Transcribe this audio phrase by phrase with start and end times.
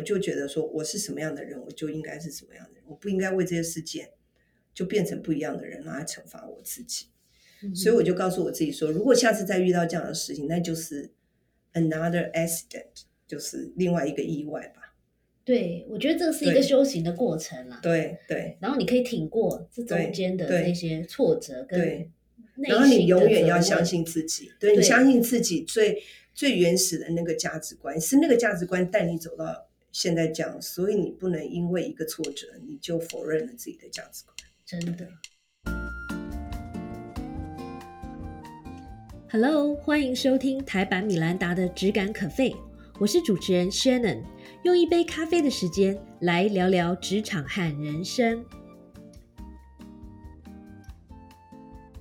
[0.00, 4.08] 我就觉得说我是什么样的人，我就应该是什么样的人，我不应该为这些事件
[4.72, 7.08] 就变成不一样的人，来惩罚我自己。
[7.74, 11.10] 所以我就告诉我自己说，如果下次再遇到这样的事情，那就是
[11.74, 12.86] another accident，
[13.26, 14.96] 就是另外一个意外吧。
[15.44, 17.78] 对，我觉得这是一个修行的过程啦。
[17.82, 22.10] 对对，然后你可以挺过这中间的那些挫折跟对
[22.56, 34.36] 内然后你永远要相信自己，对你相信自己最最原始的那个价值观，是那个价值观带你走到现在这样，所以你不能因为一个挫折你就否认了自己的价值观。
[34.64, 35.08] 真的。
[39.32, 42.50] Hello，欢迎收听台版米兰达的《只感可废》，
[43.00, 44.22] 我是主持人 Shannon，
[44.62, 48.44] 用一杯咖啡的时间来聊聊职场和人生。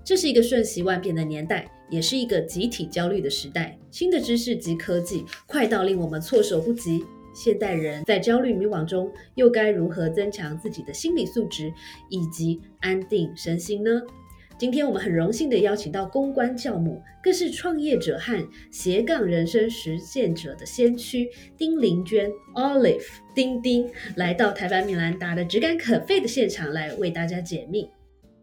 [0.04, 3.80] 这是一个瞬息万变的年代，也是一个集体焦虑的时代。
[3.90, 7.04] 新的知识及科技快到令我们措手不及。
[7.42, 11.72] 现代人在焦虑迷惘中，又该如何增强自己的心理素质
[12.10, 14.02] 以及安定身心呢？
[14.58, 27.90] 今天我们很荣幸的邀请到公关教母，更是创业者和斜杠人生实践者的先驱丁玲娟 Olive 丁丁，来到台湾米兰达的只感可废的现场来为大家解密。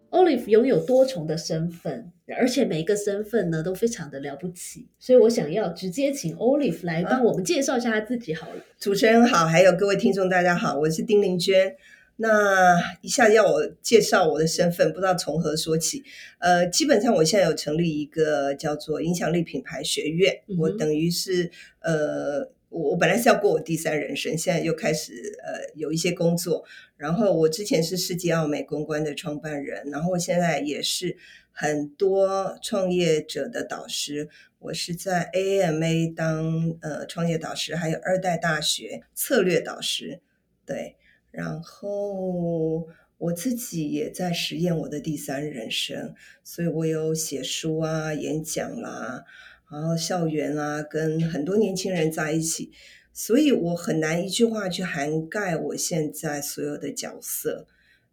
[0.08, 8.64] Olive 拥有多重的身份，而且每一个身份呢都非常的了不起，所以我想要直接请 Olive 来帮我们介绍一下他自己好了。
[8.80, 11.76] 主持人好，还有各位听众大家好，我是丁玲娟。
[12.18, 16.02] 那一下要我介绍我的身份，不知道从何说起。
[16.38, 25.12] 呃，基本上我现在有成立一个叫做影响力品牌学院，嗯我等于是呃，我我本来是要过我第三人生，现在又开始
[25.44, 26.64] 呃有一些工作。
[26.96, 31.18] 然后我之前是世纪奥美公关的创办人，然后我现在也是
[31.58, 34.28] 很多创业者的导师。
[34.58, 40.20] 我是在 A M A 当呃创业导师，还有二代大学策略导师，
[40.66, 40.96] 对。
[41.30, 49.24] 然后我自己也在实验我的第三人生，所以我有写书啊、演讲啦，
[49.70, 52.70] 然后校园啊，跟很多年轻人在一起，
[53.14, 57.66] 所以我很难一句话去涵盖我现在所有的角色。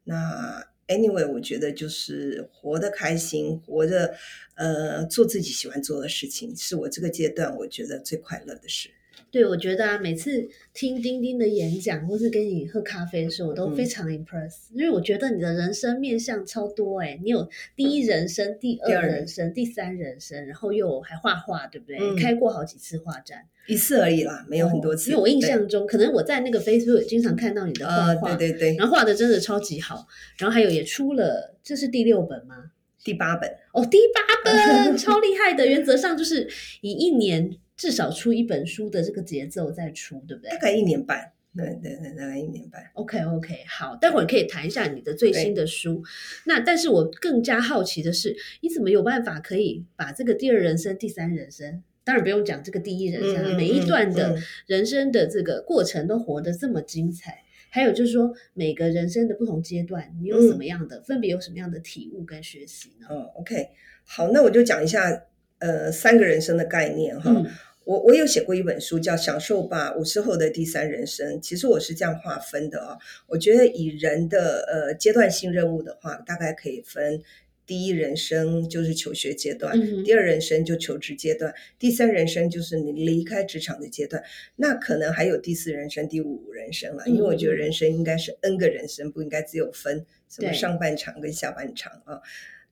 [0.06, 4.14] 那 anyway，我觉得就是活得开心，活着
[4.56, 8.90] 呃做自己喜欢做的事情，是我这个阶段我觉得最快乐的事。
[9.34, 13.76] 对，我觉得啊，每次听丁丁的演讲，或是跟你喝咖啡的时候，我都嗯。
[13.76, 21.98] 非常 impress，、因为我觉得你的人生面向超多哎、你有第一人生、第二人人生、第三人生，然后又还画画，对不对？
[22.00, 22.16] 嗯。
[22.16, 25.10] 开过好几次画展，一次而已啦，没有很多次。
[25.10, 30.08] 哦因为我印象中，可能我在那个 Facebook 也经常看到你的画呃，画，对对对，然后画的真的超级好，
[30.38, 32.70] 然后还有也出了，这是第六本吗？
[33.04, 36.48] 第八本，哦，第八本超厉害的，原则上就是
[36.82, 42.84] 以一年至少出一本书的这个节奏再出，对不对大概一年半，对对对，大概一年半。
[42.94, 46.04] ？OK OK，好，待会儿可以谈一下你的最新的书。
[46.46, 57.44] 那但是我更加好奇的是，你怎么有办法可以把这个第二人生、第三人生，当然不用讲这个第一人生了，嗯嗯每一段的嗯人生的这个过程都活得这么精彩。
[57.70, 63.08] 还有就是说，每个人生的不同阶段，你有什么样的、分别有什么样的体悟跟学习呢？
[63.10, 63.70] 哦，OK，
[64.06, 65.24] 好，那我就讲一下
[65.64, 67.32] 呃三个人生的概念哈。
[67.32, 67.46] 嗯
[67.86, 72.98] 我我有写过一本书叫《享受吧五十后的第三人生》，其实我是这样划分的啊、
[73.28, 77.22] 我觉得以人的呃阶段性任务的话，大概可以分。
[77.66, 84.24] 第一人生就是求学阶段，嗯第二人生就求职阶段，第三人生就是你离开职场的阶段。
[84.56, 92.22] 那可能还有第四人生、第五人生了，因为我觉得人生应该是 N 个人生，不应该只有分什么上半场跟下半场啊。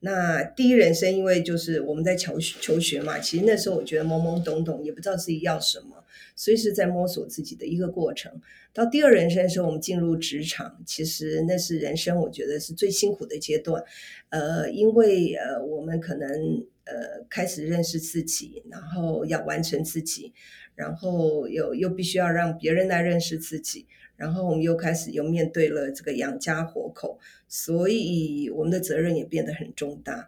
[0.04, 6.04] 那第一人生，因为就是我们在求学求学嘛，其实那时候我觉得懵懵懂懂，也不知道自己要什么，
[6.36, 8.32] 所以是在摸索自己的一个过程。
[8.74, 13.84] 到第二人生的时候，我们进入职场，其实那是人生我觉得是最辛苦的阶段，
[14.30, 16.30] 呃，因为呃我们可能
[16.86, 20.34] 呃开始认识自己，然后要完成自己，
[20.74, 23.86] 然后又又必须要让别人来认识自己，
[24.22, 27.18] 然后我们又开始又面对了这个养家活口，
[27.48, 30.28] 所以我们的责任也变得很重大。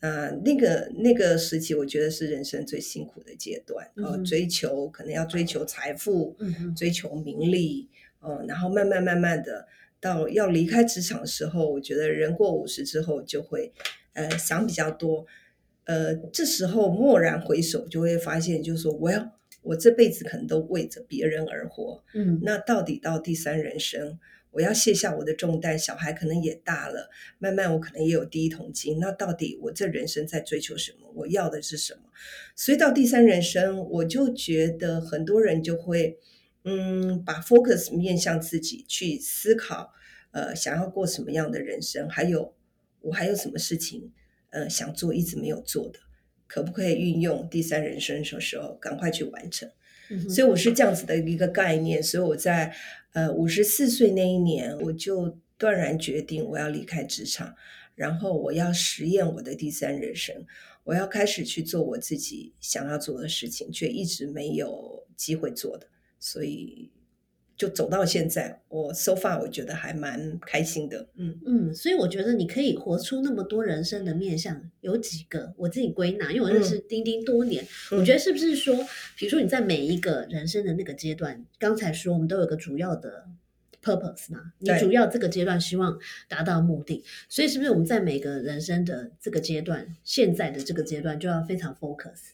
[0.00, 4.24] 那那个那个时期，我觉得是人生最辛苦的阶段，呃，嗯哼。
[4.26, 6.36] 追求可能要追求财富，
[6.76, 7.88] 追求名利，
[8.20, 9.66] 哦、然后慢慢慢慢的
[9.98, 13.72] 到要离开职场的时候，我觉得人过五十之后就会，
[14.12, 15.24] 呃，想比较多，
[15.84, 19.32] 呃，这时候蓦然回首，就会发现，就是说，我要
[19.64, 24.18] 我这辈子可能都为着别人而活，嗯那到底到第三人生，
[24.50, 29.00] 我要卸下我的重担，小孩可能也大了，慢慢我可能也有第一桶金。
[29.00, 31.10] 那到底我这人生在追求什么？
[31.16, 32.02] 我要的是什么？
[32.54, 36.18] 所以到第三人生，我就觉得很多人就会，
[36.64, 39.92] 嗯，把 focus 面向自己去思考，
[40.30, 42.54] 呃，想要过什么样的人生，还有
[43.00, 44.12] 我还有什么事情，
[44.50, 45.98] 呃，想做一直没有做的，
[46.46, 49.68] 可不可以运用第三人生的时候赶快去完成？
[50.10, 52.74] 嗯所以我是这样子的一个概念，所以我在
[53.14, 57.54] 呃五十四岁那一年，我就断然决定我要离开职场，
[57.94, 60.44] 然后我要实验我的第三人生，
[60.84, 65.86] 我要开始去做我自己想要做的事情，却一直没有机会做的，
[66.20, 66.90] 所以
[67.56, 71.38] 就走到现在，我 so far 我觉得还蛮开心的，嗯。
[71.46, 77.98] 嗯，所以我觉得你可以活出那么多人生的面相，有几个我自己归纳，因为我认识丁丁多年，嗯。
[78.00, 78.76] 我觉得是不是说，
[79.16, 83.26] 比如说你在每一个人生的那个阶段，刚才说我们都有个主要的
[83.82, 85.98] purpose 嘛，你主要这个阶段希望
[86.28, 92.32] 达到目的，所以是不是我们在每个人生的这个阶段，现在的这个阶段就要非常 focus，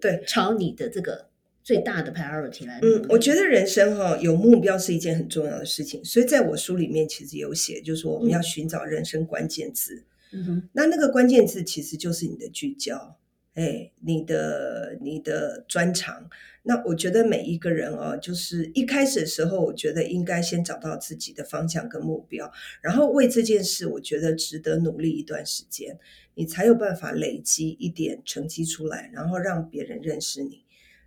[0.00, 1.28] 对，朝你的这个
[1.64, 2.78] 最大的 priority 来。
[2.82, 10.04] 嗯，我觉得人生哈、有目标是一件很重要的事情，所以在我书里面其实有写，就是说我们要寻找人生关键字。
[10.32, 13.16] 嗯哼，那那个关键字其实就是你的聚焦，
[13.54, 16.28] 哎，你的你的专长。
[16.66, 22.50] 那我觉得每一个人哦，就是一开始的时候，我觉得应该先找到自己的方向跟目标，
[22.82, 25.98] 然后为这件事，我觉得值得努力一段时间，
[26.34, 30.63] 你才有办法累积一点成绩出来，然后让别人认识你。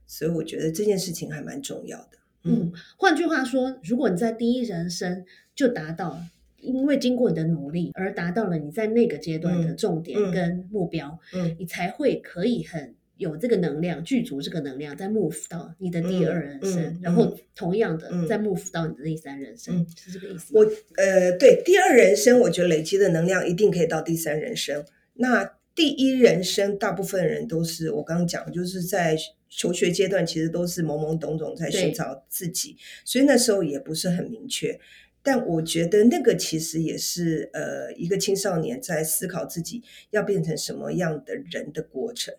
[0.07, 2.17] 所以我觉得这件事情还蛮重要的。
[2.43, 6.19] 嗯，换句话说，如果你在第一人生就达到，
[6.59, 20.61] 因为经过你的努力而达到了你在那个阶段的嗯重点嗯跟目标，嗯你才会可以很有这个能量，具足这个能量，再 move 到你的第二人生，嗯嗯然后同样的、嗯再 move 到你的第三人生，嗯是这个意思吗？
[20.61, 24.85] 我呃，对第二人生，我觉得累积的能量一定可以到第三人生。
[25.15, 29.17] 那第一人生，大部分人都是我刚刚讲，就是在
[29.49, 34.79] 求学阶段，其实都是懵懵懂懂在寻找自己，所以那时候也不是很明确。
[35.23, 42.33] 但我觉得那个其实也是呃一个青少年在思考自己要变成什么样的人的过程。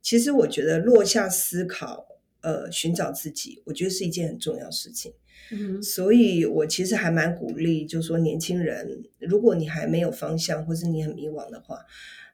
[0.00, 2.04] 其实我觉得落下思考，
[2.40, 5.12] 呃，寻找自己，我觉得是一件很重要的事情。
[5.52, 11.84] 嗯所以我其实还蛮鼓励，就说年轻人，如果你还没有方向，或是你很迷惘的话，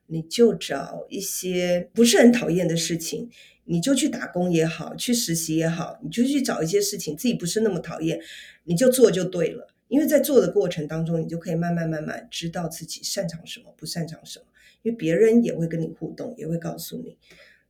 [0.07, 3.29] 你就找一些不是很讨厌的事情，
[3.69, 8.19] 你就去打工也好，去实习也好，你就去找一些事情自己不是那么讨厌，
[8.65, 9.75] 你就做就对了。
[9.89, 14.47] 因为在做的过程当中，你就可以慢慢慢慢知道自己擅长什么，不擅长什么，
[14.83, 17.17] 因为别人也会跟你互动，也会告诉你。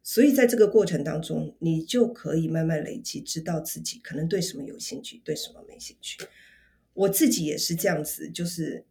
[0.03, 6.19] 所以在这个过程当中，你就可以慢慢累积，知道自己可能对什么有兴趣，对什么没兴趣。
[6.95, 8.85] 我自己也是这样子，就是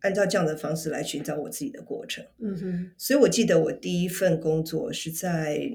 [0.00, 2.24] 按照这样的方式来寻找我自己的过程。
[2.38, 5.70] 嗯哼，所以我记得我第一份工作是在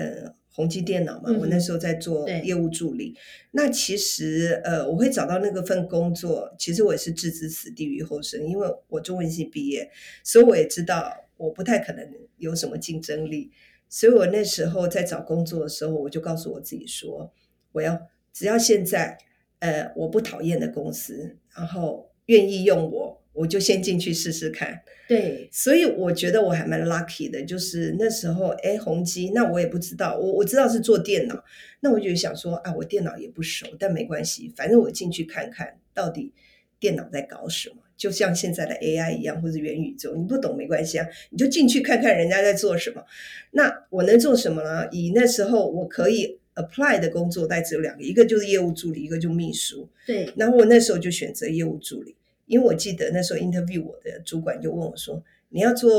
[0.00, 3.16] 呃宏基电脑嘛，我那时候在做业务助理。
[3.52, 9.90] 那其实呃，我会找到那个份工作，其实我也是置之死地于后生，因为我中文系毕业，
[10.24, 12.04] 所以我也知道我不太可能
[12.38, 13.52] 有什么竞争力。
[13.88, 17.32] 所以我那时候在找工作的时候，我就告诉我自己说，
[17.72, 19.18] 我要只要现在
[19.60, 24.80] 呃我不讨厌的公司，然后愿意用我，我就先进去试试看。
[25.08, 31.42] 对，所以我觉得我还蛮 lucky 的，就是那时候，哎，宏基，那我也不知道，我我知道是做电脑，
[31.80, 36.32] 那我就想说，啊，我电脑也不熟，但没关系，反正我进去看看到底
[36.78, 43.04] 电脑在搞什么，就像现在的 AI 一样，或者元宇宙，你不懂没关系啊，你就进去看看人家在做什么。
[43.50, 44.88] 那我能做什么呢？
[44.92, 49.88] 以那时候我可以 apply 的工作，大概只有两个，一个就是业务助理，一个就秘书。
[50.06, 52.14] 对，然后我那时候就选择业务助理，
[52.50, 55.96] 因为我记得那时候 interview 我的主管就问我说：“你要做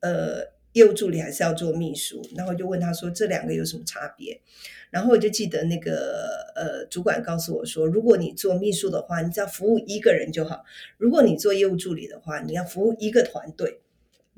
[0.00, 4.38] 呃业务助理还是要做秘书？”然后我就问他说：“这两个有什么差别？”
[4.92, 10.58] 然后我就记得那个呃主管告诉我说：“如果你做秘书的话，你只要服务一个人就好；
[10.98, 13.80] 如果你做业务助理的话，你要服务一个团队。”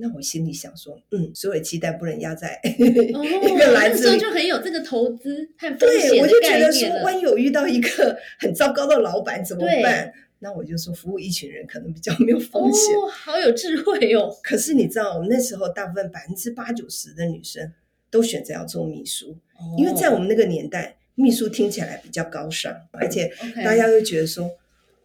[0.00, 2.60] 那我心里想说：“嗯，所有鸡蛋不能压在
[3.14, 3.18] 哦，
[3.50, 6.88] 一个篮子里。”那时候就很有这个投资和风对，险对我就觉得说。
[7.02, 10.12] 万一有遇到一个很糟糕的老板怎么对办？
[10.40, 12.94] 那我就说，服务一群人可能比较没有风险。
[12.94, 14.34] 哦，好有智慧哦。
[14.42, 17.72] 可是你知道，我们那时候大部分百分之八九十的女生
[18.10, 19.36] 都选择要做秘书，
[19.76, 23.32] 因为在我们那个年代，秘书听起来比较高尚，而且
[23.64, 24.48] 大家都觉得说，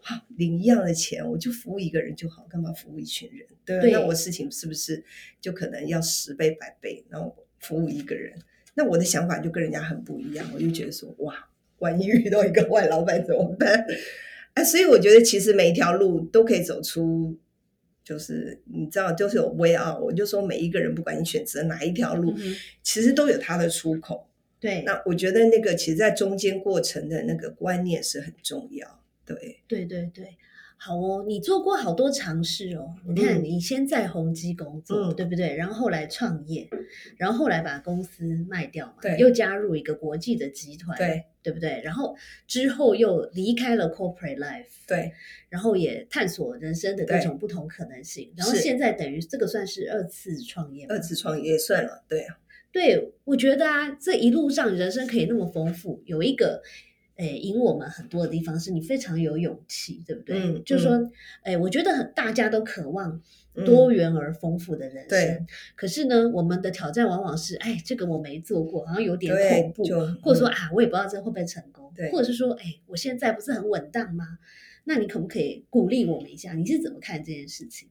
[0.02, 3.48] 好领一样的钱，我就服务一个人就好，干嘛服务一群人？
[3.66, 5.04] 对啊，对那我事情是不是
[5.42, 8.38] 就可能要十倍百倍，然后服务一个人？
[8.75, 11.50] 那我的想法就跟人家很不一样，我就觉得说，哇，
[11.80, 13.86] 万一遇到一个 坏老板怎么办？
[14.53, 17.38] 啊，所以我觉得其实每一条路都可以走出，
[18.03, 20.00] 就是你知道，就是有 way out。
[20.01, 24.27] 我就说每一个人，不管你选择哪一条路，嗯其实都有它的出口。
[24.60, 29.01] 对，那我觉得那个其实，在中间过程的那个观念是很重要。
[29.25, 30.38] 对，对对对，
[30.77, 32.93] 好哦，你做过好多尝试哦。
[33.05, 35.55] 你看，嗯你先在宏基工作，嗯对不对？
[35.55, 36.69] 然后后来创业，
[37.17, 41.82] 然后后来把公司卖掉嘛，对又加入一个国际的集团，对，对不对？
[41.84, 42.16] 然后
[42.48, 45.12] 之后又离开了 corporate life，对，
[45.50, 48.34] 然后也探索人生的各对种不同可能性。
[48.38, 52.40] 然后是现在等于这个算是二次创业吗，二次创业算了，对啊，
[52.72, 56.64] 对，我觉得啊，这一路上人生可以那么丰富，有一个，
[57.18, 60.40] 诶，引我们很多的地方是你非常有勇气，对不对？
[60.40, 61.12] 嗯就是说，
[61.44, 63.22] 诶，我觉得很大家都渴望嗯
[63.65, 65.45] 多元而丰富的人生，对
[65.75, 69.83] 可是呢，我们的挑战往往是，哎，这个我没做过，好像有点对恐怖，
[70.24, 74.39] 或者说、嗯啊，我也不知道这会不会成功，对或者是说，哎，我现在不是很稳当吗？
[74.86, 76.53] 那你可不可以鼓励我们一下？
[76.53, 77.88] 你是怎么看这件事情？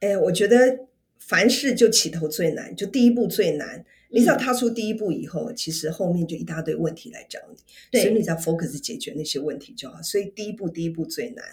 [0.00, 0.86] 哎，我觉得
[1.18, 3.84] 凡事就起头最难，就第一步最难。
[4.10, 7.56] 你只要嗯踏出第一步以后，其实后面就一大堆问题来找你，
[7.90, 10.00] 对所以你只要 focus 解决那些问题就好。
[10.02, 11.44] 所以第一步，第一步最难。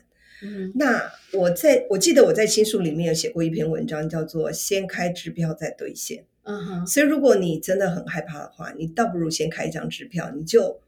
[0.43, 6.25] 嗯那我在我记得我在新书里面有写过一篇文章，叫做“先开支票再兑现”。
[6.43, 10.81] 嗯哼，所以如果你真的很害怕的话，你倒不如先开一张支票，你就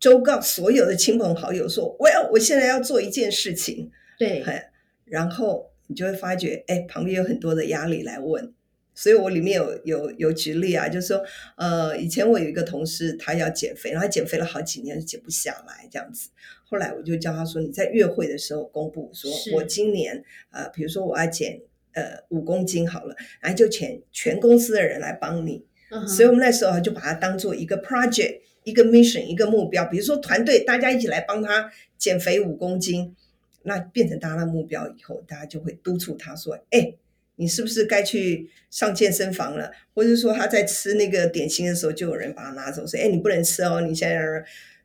[0.00, 4.70] 周告所有的亲朋好友说：“我要我现在要做一件事情。”对，哎，
[5.04, 8.52] 然后你就会发觉，哎，旁边有很多的压力来问。
[9.00, 11.24] 所以我里面有有有举例啊，就是说，
[11.56, 16.28] 呃，以前我有一个同事，他要减肥，然后他减肥了好几年都减不下来，这样子。
[16.64, 21.62] 后来我就叫他说，你在月会的时候公布说，我今年呃，比如说我要减
[21.94, 25.64] 呃五公斤好了，然后就请全公司的人来帮你。
[26.06, 29.82] 所以我们那时候就把它当做一个 project、一个 mission、一个目标。
[29.86, 33.16] 比如说团队大家一起来帮他减肥五公斤，
[33.62, 36.92] 那变成大家的目标以后，大家就会督促他说：“哎，
[37.40, 44.20] 你是不是该去上健身房了？”或者说他在吃那个点心的时候，就有人把他拿走，说：“哎，你不能吃哦，你现在……”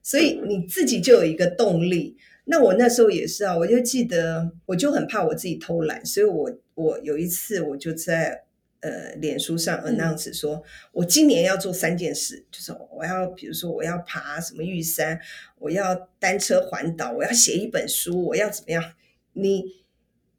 [0.02, 2.16] 所以你自己就有一个动力。
[2.46, 8.44] 那我那时候也是啊，我就记得，我就很怕我自己偷懒，所以我我有一次我就在
[8.82, 15.20] 呃脸书上嗯 announce 说，我今年要做三件事，就是我要比如说我要爬什么玉山，
[15.58, 18.94] 我要单车环岛，我要写一本书，我要怎么样？
[19.34, 19.64] 你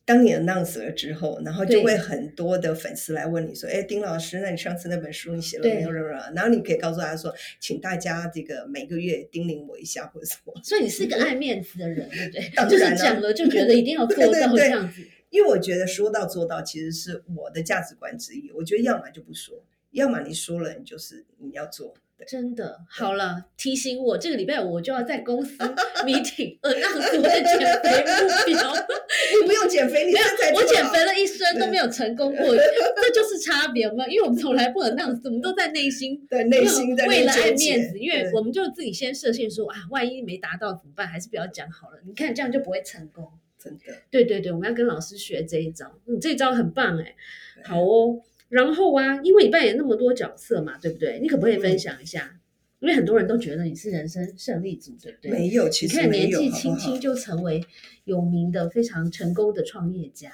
[0.07, 6.01] 当你 announce 了之后，然后就会很多的粉丝来问你说：“哎，丁老师，那你上次那本书你写了没有？”对
[6.33, 12.53] 然后你可以告诉他说：“请大家这个每个月叮咛我一下，或者什么。”所以你是一个爱面子的人，对不对？
[12.55, 15.03] 当然了就是讲了就觉得一定要做到对对对这样子。
[15.31, 18.49] 因为我觉得说到做到其实是我的价值观之一。
[18.53, 21.95] 我觉得要么就不说，要么你说了，你就是你要做。
[22.19, 25.57] 对真的，好了，提醒我这个礼拜我就要在公司
[26.05, 28.75] meeting announce 我的减肥目标。
[29.41, 34.07] 你不用减肥，你没有我减肥了一生都没有成功过，这就是差别嘛。
[34.07, 41.07] 因为我们从来不 announce，我们都在内心对内心的为了爱面子，因为我们就自己先设限说啊，万一没达到怎么办？
[41.07, 41.99] 还是不要讲好了。
[42.07, 43.31] 你看这样就不会成功。
[43.59, 47.15] 真的对对对，我们要跟老师学这一招，嗯，这一招很棒哎，
[47.57, 48.23] 对好哦。
[48.49, 51.19] 然后啊，因为你扮演那么多角色嘛，对不对？
[51.21, 52.41] 你可不可以嗯分享一下？
[52.79, 55.31] 因为很多人都觉得你是人生胜利组，对不对？
[55.33, 57.65] 没有，其你看实，年纪轻轻就成为
[58.05, 60.31] 有名的、非常成功的创业家，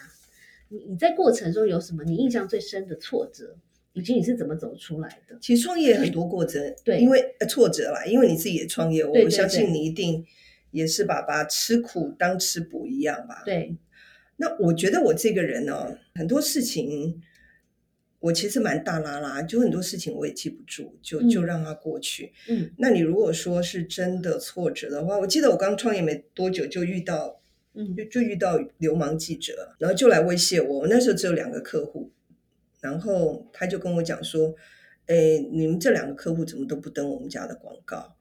[0.68, 3.56] 你你在过程中有什么你印象最深的挫折，
[3.92, 5.38] 以及你是怎么走出来的？
[5.40, 10.26] 其实创业很 多过程，对因为呃挫折啦，因为你自己也创业，我相信你一定
[10.72, 13.42] 也是把把吃苦当吃补一样吧。
[13.46, 13.76] 对，
[14.36, 17.22] 那我觉得我这个人呢、很多事情
[18.22, 22.32] 我其实蛮大拉拉，就很多事情我也记不住，就嗯就让它过去。
[22.48, 27.40] 嗯那你如果说是真的挫折的话，我记得我刚创业没多久就遇到
[27.74, 30.78] 嗯就就遇到流氓记者，然后就来威胁我。
[30.78, 32.12] 我那时候只有两个客户，
[32.80, 34.54] 然后他就跟我讲说
[35.06, 38.14] ：“哎，你们这两个客户怎么都不登我们家的广告？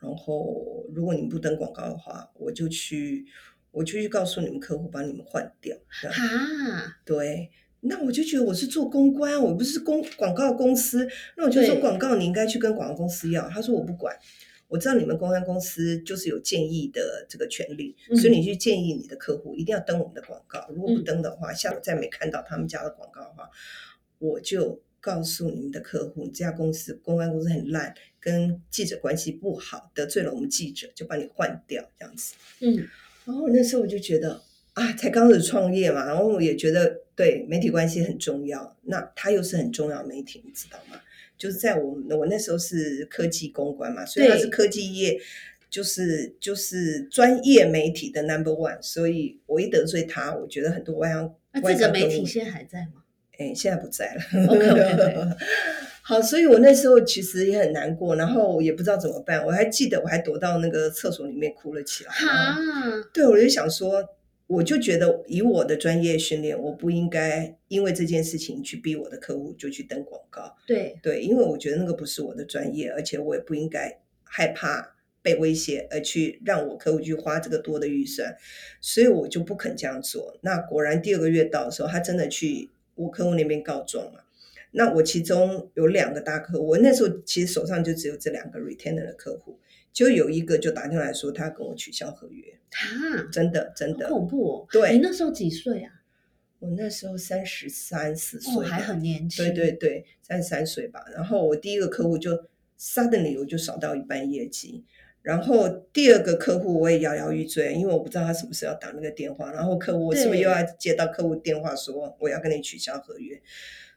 [0.00, 3.26] 然后如果你们不登广告的话，我就去
[3.72, 7.50] 我就去告诉你们客户，把你们换掉。”这样哈，对。
[7.80, 11.08] 那我就觉得我是做公关，我不是公广告公司。
[11.36, 13.48] 那我就说广告你应该去跟广告公司要。
[13.48, 14.16] 他说我不管，
[14.66, 20.68] 我知道你们公关公司就是有建议的这个权利，嗯所以你去建议你的客户一定要登我们的广告。
[20.74, 23.48] 如果不嗯登的话，像我再没看到他们家的广告的话，
[24.18, 32.34] 我就告诉你们的客户，你这家公司公关公司很烂，跟记者关系不好，得罪了我们记者，就把你换掉这样子。
[32.60, 32.88] 嗯
[33.24, 34.42] 然后那时候我就觉得
[34.78, 38.76] 啊，才刚开始创业嘛，然后我也觉得对媒体关系很重要。
[38.84, 41.00] 那它又是很重要的媒体，你知道吗？
[41.36, 45.20] 就是在我们我那时候是科技公关嘛，所以它是科技业，
[45.68, 48.80] 就是就是专业媒体的 number one。
[48.80, 53.02] 所以我一得罪他，我觉得很多外商那外这个媒体现在还在吗？
[53.38, 54.20] 哎，现在不在了。
[54.48, 55.36] OK，OK，OK
[56.02, 59.44] 好，所以我那时候其实也很难过，然后也不知道怎么办。
[59.44, 62.10] 我还记得我还躲到那个厕所里面哭了起来。
[62.10, 62.56] 啊，
[63.12, 64.02] 对，我就想说，
[64.48, 70.56] 我就觉得以我的专业训练，我不应该因为这件事情去逼我的客户就去登广告。
[70.66, 78.36] 对，对，因为我觉得那个不是我的专业，而且我也不应该害怕被威胁而去让我客户去花这个多的预算，
[78.80, 80.38] 所以我就不肯这样做。
[80.40, 84.24] 那果然第二个月到的时候，他真的去我客户那边告状了。
[84.72, 89.58] 那我其中有两个大客户，我那时候其实手上就只有这两个 retainer 的客户，
[89.92, 94.66] 就有一个就打电话来说他要跟我取消合约，啊，真的真的好，恐怖哦。
[94.70, 95.92] 对你那时候几岁啊？
[96.58, 99.44] 我那时候三十三四岁哦，还很年轻。
[99.44, 101.04] 对对对，三十三岁吧。
[101.14, 102.36] 然后我第一个客户就
[102.78, 104.84] suddenly 我就少到一半业绩，
[105.22, 113.40] 然后第二个客户我也摇摇欲坠，因为我不知道他什么时候要打那个电话，然后客户我是不是又要接到客户电话说我要跟你取消合约？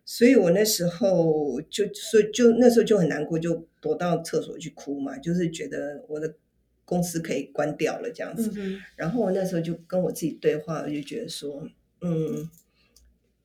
[0.03, 6.34] 所以我那时候就所以就那时候就很难过，就躲到厕所去哭嘛，就是觉得我的
[6.84, 8.51] 公司可以关掉了这样子。
[8.58, 11.67] 嗯，然后我那时候就跟我自己对话，我就觉得说，
[12.01, 12.50] 嗯，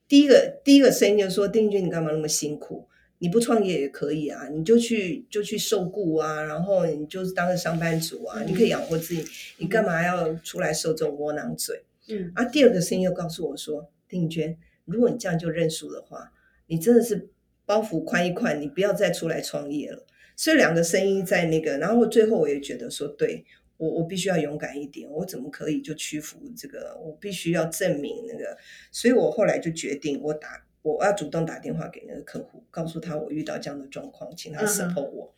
[0.08, 2.88] 第一个第一个声音就说：“丁俊，你干嘛那么辛苦？
[3.18, 9.24] 你不创业也可以啊，你就去就去受雇啊，然后你就是当个上班族啊，嗯你可以养活自己，
[9.58, 16.32] 你干嘛要出来受这种窝囊嘴？”嗯，啊，第二个声音又告诉我说：“丁娟，如果你这样就认输的话，
[16.66, 17.30] 你真的是
[17.64, 20.04] 包袱宽一宽，你不要再出来创业了。”
[20.36, 23.44] 所以两个声音在那个，然后最后我也觉得说，对
[23.78, 26.94] 我我必须要勇敢一点，我怎么可以就屈服这个？
[27.02, 28.56] 我必须要证明那个，
[28.92, 35.34] 所以我后来就决定，我打我要主动打电话给那个客户，告诉他我遇到这样的状况，请他嗯哼 support 我。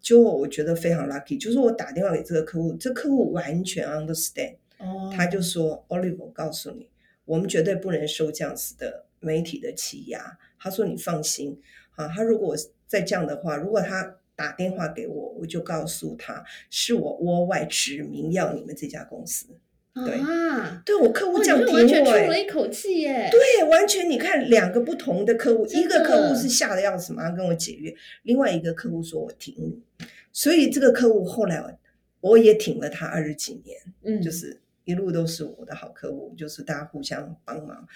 [0.00, 4.56] 就我觉得非常 lucky，就是我打电话给这个客户，这客户完全 understand。
[4.78, 6.88] 哦，他就说：“Oliver，我告诉你，
[7.24, 11.58] 我们绝对不能收这样子的媒体的欺压。”他说：“你放心
[11.96, 12.54] 啊，他如果
[12.86, 19.46] 再这样的话，如果他打电话给我，我就告诉他是我窝外指名要你们这家公司。
[19.94, 23.28] 对啊，对我客户哇，这样挺你就完全出我、欸，了一口气耶。
[23.30, 29.82] 对，完全你看两个不同的客户，一个客户是吓得要死，马上跟我解约；另外一个客户说我挺你，
[30.32, 31.78] 所以这个客户后来
[32.20, 33.76] 我也挺了他二十几年。
[34.02, 37.86] 嗯，就是一路都是我的好客户，就是大家互相帮忙。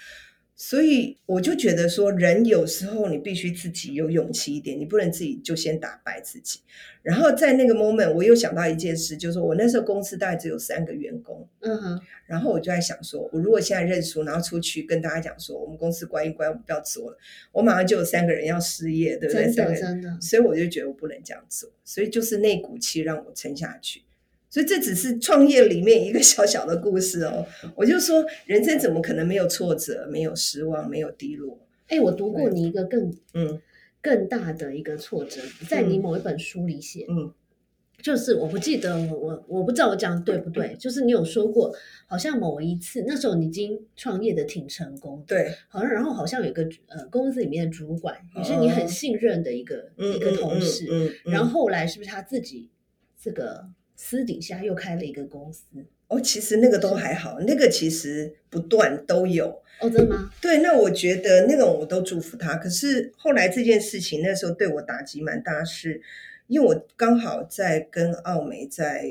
[0.59, 6.61] 所以我就觉得说，人有时候你必须自己有勇气一点，你不能自己就先打败自己。
[7.03, 17.17] 然后在那个 moment，我又想到一件事，就是我那时候公司大概只有三个员工，嗯哼，然后我就在想说，我如果现在认输，然后出去跟大家讲说，我们公司关一关，我们不要做了，
[17.51, 19.45] 我马上就有三个人要失业，对不对？
[19.53, 24.01] 真的真的，所以我就觉得我不能这样做，所以就是那股气让我撑下去。
[24.49, 27.45] 所以这只是创业里面一个小小的故事哦。
[27.75, 31.59] 我就说，人生怎么可能没有挫折、没有失望、没有低落？
[31.87, 33.61] 哎，我读过你一个更嗯
[34.01, 37.33] 更大的一个挫折，在你某一本书里写，嗯
[37.99, 41.73] 就是我不记得我我我不知道我讲的对不对，就是你有说过，
[42.05, 52.69] 好像某一次那时候你已经创业的挺成功，，对，好像然后好像有一个呃公司里面的主管也是你很信任的一个、嗯一个同事，嗯，嗯嗯然后后来是不是他自己
[53.19, 53.65] 这个
[53.97, 55.65] 私底下又开了一个公司？
[56.07, 59.61] 哦，其实那个都还好，那个其实不断都有。
[59.81, 60.31] 哦，真的吗？
[60.39, 62.55] 对，那我觉得那种我都祝福他。
[62.55, 66.01] 可是后来这件事情那时候对我打击蛮大，是
[66.47, 69.05] 因为我刚好在跟奥美在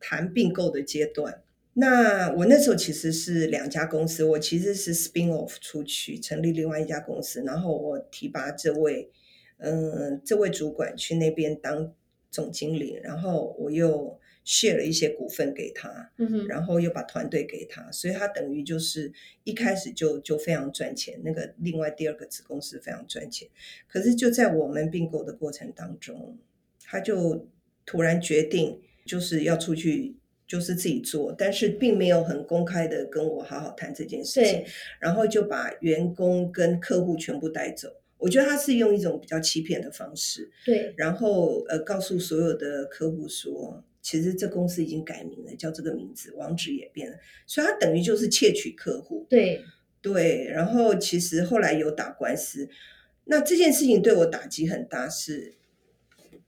[0.00, 1.42] 谈并购的阶段。
[1.74, 9.10] 那我那时候其实是两家公司，我其实是 spin off 出去成立另外一家公司，然后我提拔这位
[9.58, 11.94] 嗯这位主管去那边当
[12.30, 19.12] 总经理，然后我又 share 了一些股份给他，嗯哼，然后又把团队给他，所以他等于就是
[19.44, 21.20] 一开始就就非常赚钱。
[21.24, 23.48] 那个另外第二个子公司非常赚钱，
[23.86, 26.38] 可是就在我们并购的过程当中，
[26.84, 27.48] 他就
[27.84, 30.16] 突然决定就是要出去。
[30.44, 34.66] 就是自己做，但是并没有很公开的跟我好好谈这件事情对，，
[35.00, 37.88] 然后就把员工跟客户全部带走。
[38.18, 49.26] 我觉得他是用一种比较欺骗的方式，对，然后呃告诉所有的客户说，其实这公司已经改名了，叫这个名字，网址也变了，所以它等于就是窃取客户。
[49.30, 49.62] 对，
[50.02, 52.68] 对，然后其实后来有打官司，
[53.24, 55.54] 那这件事情对我打击很大是，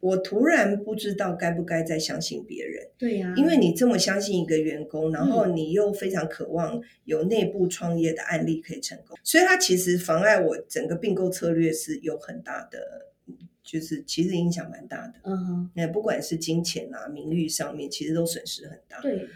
[0.00, 5.56] 我突然不知道该不该再相信别人，对呀、因为你这么相信一个员工，然后嗯。
[5.56, 13.13] 你又非常渴望有内部创业的案例可以成功，所以它其实妨碍我整个并购策略是有很大的，
[13.64, 15.14] 就是其实影响蛮大的。
[15.24, 19.00] 嗯哼，那不管是金钱啊、名誉上面，其实都损失很大。
[19.00, 19.26] 对，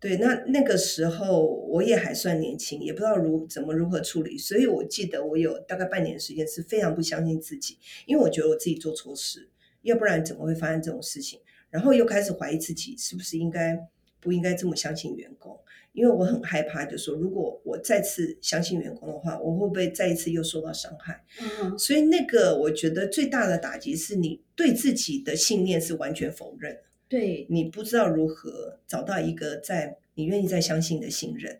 [0.00, 9.48] 对，那那个时候我也还算年轻，也不知道如怎么如何处理，所以我记得我有大概半年的时间是非常不相信自己，因为我觉得我自己做错事，
[9.82, 11.40] 要不然怎么会发生这种事情？
[11.70, 13.78] 然后又开始怀疑自己是不是应该
[14.20, 15.58] 不应该这么相信员工，
[15.92, 21.24] 因为我很害怕，就说如果我再次相信员工的话，我会不会再一次又受到伤害？
[21.40, 26.78] 嗯所以那个我觉得最大的打击是你对自己的信念是完全否认。
[27.08, 31.58] 对，你不知道如何找到一个在你愿意再相信的信任，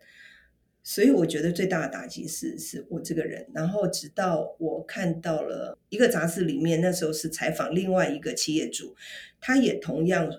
[0.83, 3.47] 所以我觉得最大的打击是是我这个人。
[3.55, 8.95] 然后直到我看到了一个杂志里面，那时候是采访另外一个企业主，
[9.41, 10.31] 他也同样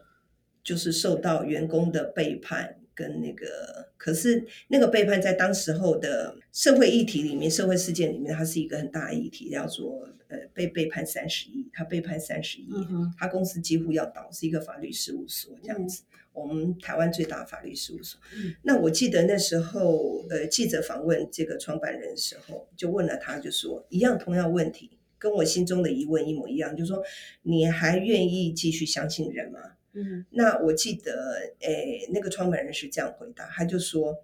[0.63, 2.75] 就是受到员工的背叛。
[2.95, 16.03] 跟那个，可是那个背叛在当时候的社会议题里面，社会事件里面，它是一个很大的议题，叫做呃被背叛三十亿，他背叛三十亿，嗯，他公司几乎要倒，是一个法律事务所这样子。
[16.33, 18.19] 我们台湾最大的法律事务所。
[18.35, 27.01] 嗯那我记得那时候，呃，记者访问这个创办人的时候，就问了他，就说一样同样问题，跟我心中的疑问一模一样，就说
[27.43, 29.59] 你还愿意继续相信人吗？
[29.99, 34.23] 嗯那我记得，诶，那个创办人是这样回答，他就说，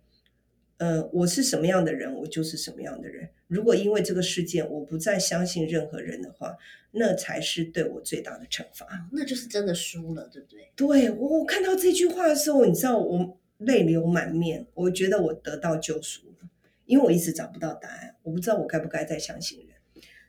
[0.78, 3.30] 呃，我是什么样的人，我就是什么样的人。
[3.48, 6.58] 如果因为这个事件我不再相信任何人的话，
[6.92, 8.86] 那才是对我最大的惩罚。
[8.88, 10.72] 啊，那就是真的输了，对不对？
[10.76, 16.50] 对我，我看到这句话的时候，你知道我泪流满面，我觉得我得到救赎了，
[16.86, 19.70] 因为我一直找不到答案，我不知道我该不该再相信人。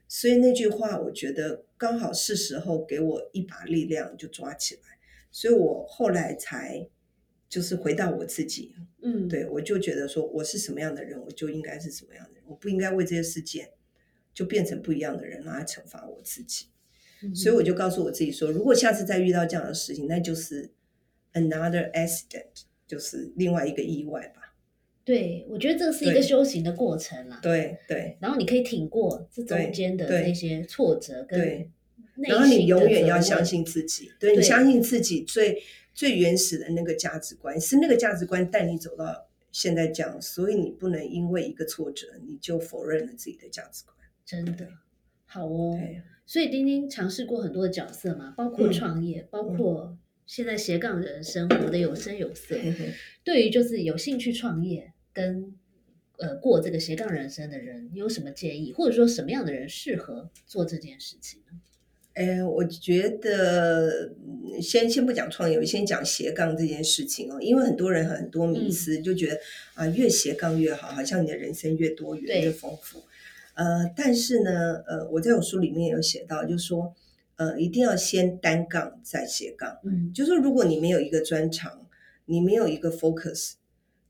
[0.08, 4.95] 所以那句话，我觉得刚好是时候给我一把力量，就抓起来。
[5.36, 6.88] 所以我后来才
[7.46, 13.68] 就是回到我自己，嗯，对我就觉得说我是什么样的人，我就应该是什么样的人，我不应该为这些事件
[14.32, 16.68] 就变成不一样的人来惩罚我自己。
[17.22, 20.70] 嗯，所以我就告诉我自己说，如果下次再遇到这样的事情，那就是
[21.34, 24.56] another accident，就是另外一个意外吧。
[25.04, 27.38] 对我觉得这是一个修行的过程啦。
[27.42, 31.70] 对对然后你可以挺过这中间的那些挫折跟
[32.22, 43.96] 然后你永远要相信自己，对你相信自己最最原始的那个价值观，是那个价值观带你走到现在这样，所以你不能因为一个挫折你就否认了自己的价值观。
[44.24, 44.68] 真的
[45.24, 45.78] 好哦。
[45.78, 52.56] 对，所以丁丁尝试过很多的角色嘛，包括嗯创业，包括现在斜杠人生，活得有声有色。
[53.22, 55.54] 对于就是有兴趣创业跟
[56.18, 61.60] 呃过这个斜杠人生的人，你有什么建议，或者说什么样的人适合做这件事情呢？
[62.16, 69.38] 哎，我觉得嗯先先不讲创业，我先讲斜杠这件事情哦，因为很多人很多迷思，就觉得
[69.74, 73.02] 啊越斜杠越好，好像你的人生越多元越丰富。
[73.52, 76.94] 呃，但是呢，呃，我在我书里面有写到，就是说，
[77.36, 79.78] 呃，一定要先单杠再斜杠。
[79.84, 81.86] 嗯，就是说如果你没有一个专长，
[82.24, 83.52] 你没有一个 focus，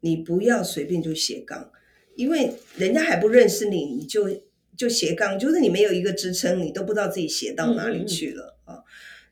[0.00, 1.72] 你不要随便就斜杠，
[2.14, 4.28] 因为人家还不认识你，你就
[4.76, 8.82] 就斜杠，就是你没有一个支撑，你都不知道自己斜到哪里去了啊、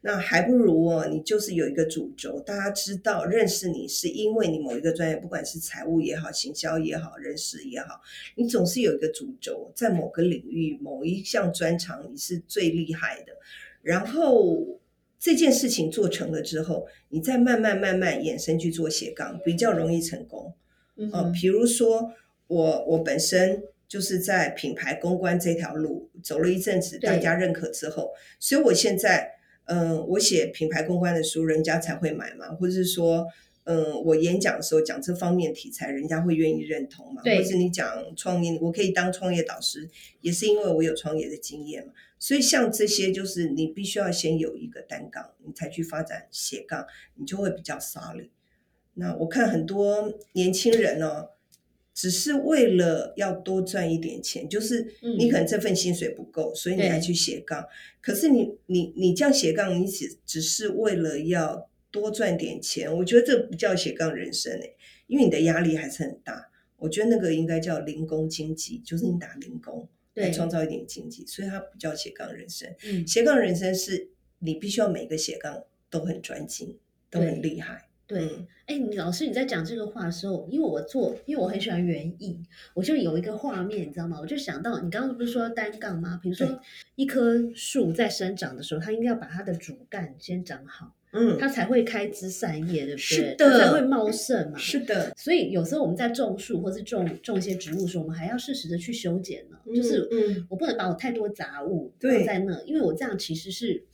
[0.00, 8.00] 那还不如哦，你就是有一个主轴，大家知道认识你是因为你某一个专业，不管是财务也好、行销也好、人事也好，
[8.36, 13.32] 你总是有一个主轴，在某个领域、某一项专长你是最厉害的，
[13.82, 14.78] 然后
[15.18, 20.54] 这件事情做成了之后，你再慢慢慢慢衍生去做斜杠，比较容易成功。
[21.12, 22.12] 哦，比如说
[22.46, 29.32] 我我本身就是在品牌公关这条路走了一阵子，大家认可之后，所以我现在
[29.66, 33.26] 嗯、呃我写品牌公关的书，人家才会买嘛，或者是说。
[33.66, 37.22] 嗯，我演讲的时候讲这方面题材，人家会愿意认同嘛？
[37.22, 39.88] 或者你讲创业，我可以当创业导师，
[40.20, 41.94] 也是因为我有创业的经验嘛。
[42.18, 48.28] 所以像这些，就是你必须要先有一个单杠，你才去发展斜杠，你就会比较 solid。
[48.92, 51.30] 那我看很多年轻人哦，
[51.94, 57.64] 只是为了要多赚一点钱，就是你可能这份薪水不够，所以你对还去斜杠。
[58.00, 64.74] 可是你你你这样斜杠，你只只是为了要多赚点钱，我觉得这不叫斜杠人生诶，
[65.06, 66.50] 因为你的压力还是很大。
[66.76, 72.68] 我觉得那个应该叫零工经济，就是你打零工来对，创造一点经济，所以它不叫斜杠人生。
[72.84, 76.76] 嗯，斜杠人生是你必须要每个斜杠都很专精，
[77.08, 77.88] 都很厉害。
[78.14, 78.26] 对。
[78.26, 84.16] 嗯哎，你老师你在讲这个话的时候，因为我做，因为我很喜欢园艺，我就有一个画面，你知道吗？
[84.18, 86.18] 我就想到你刚刚不是说单杠吗？
[86.22, 86.60] 比如对说
[86.94, 92.96] 一棵树在生长的时候，它应该要把它的主干先长好，嗯，它才会开枝散叶，对不对？
[92.96, 94.56] 是的它才会茂盛嘛。
[94.56, 99.58] 是的，所以有时候我们在种树或是种种一些植物的时候，我们还要适时的去修剪呢。
[99.74, 103.84] 就是嗯我不能把我太多杂物放在那，因为我这样其实是，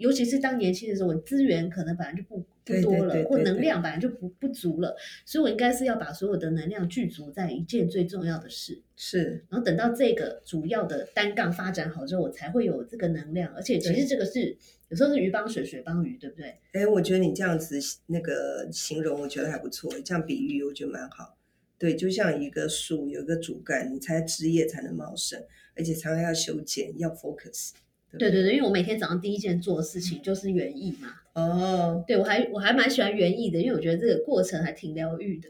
[0.00, 13.52] 尤其是当年轻的时候，我资源可能本来就不不多了，或能量本来就不不足了，所以我应该是要把所有的能量聚足在一件最重要的事，是然后等到这个主要的单杠发展好之后，我才会有这个能量。
[13.54, 14.56] 而且其实对这个是
[14.88, 16.56] 有时候是鱼帮水，水帮鱼，对不对？
[16.72, 21.36] 哎，我觉得你这样子那个形容，我觉得还不错，这样比喻我觉得蛮好。
[21.78, 25.42] 对，就像一个树有一个主干，你才枝叶才能茂盛，
[25.76, 27.72] 而且常常要修剪，要 focus。
[28.12, 31.14] 对不对对对，因为我每天早上第一件做的事情就是园艺嘛。
[31.32, 35.48] 哦，对我还我还蛮喜欢园艺的，因为我觉得这个过程还挺疗愈的。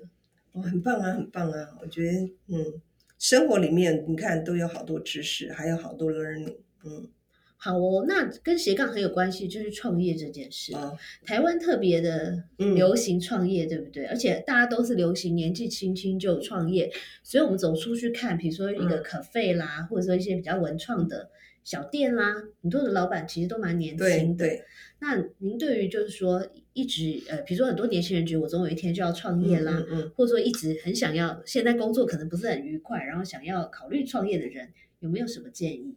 [0.53, 1.69] 哦，很棒啊，很棒啊！
[1.81, 2.19] 我觉得，
[2.49, 2.81] 嗯，
[3.19, 6.57] 生活里面你看都有好多知识，还有好多 learning。
[6.85, 7.09] 嗯，
[7.57, 10.75] 好哦，那跟斜杠很有关系，就是创业这件事。
[10.75, 14.05] 哦，台湾特别的嗯流行创业，对不对？
[14.07, 16.91] 而且大家都是流行年纪轻轻就创业，
[17.23, 21.31] 所以我们走出去看，比如说一个嗯 cafe 啦，或者说一些比较文创的
[21.63, 24.47] 小店啦，很多的老板其实都蛮年对轻的。
[24.47, 24.63] 对，
[25.01, 34.69] 那您对于就是说一直呃，比如说很多年轻人觉得我总有一天就要创业啦，嗯嗯或者说一直很想要，现在工作可能不是很愉快，然后想要考虑创业的人，
[35.01, 35.97] 有没有什么建议？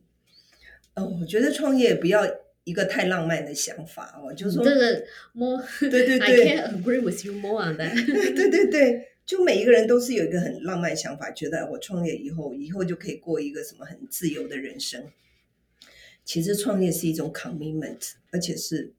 [0.95, 2.21] 哦，我觉得创业不要
[2.65, 15.04] 一个太浪漫的想法哦，就是说，这个 more 对对 I can't agree with you more on that 对对对，就每一个人都是有一个很浪漫的想法，觉得我创业以后，以后就可以过一个什么很自由的人生。
[16.26, 18.94] 其实创业是一种 commitment，而且是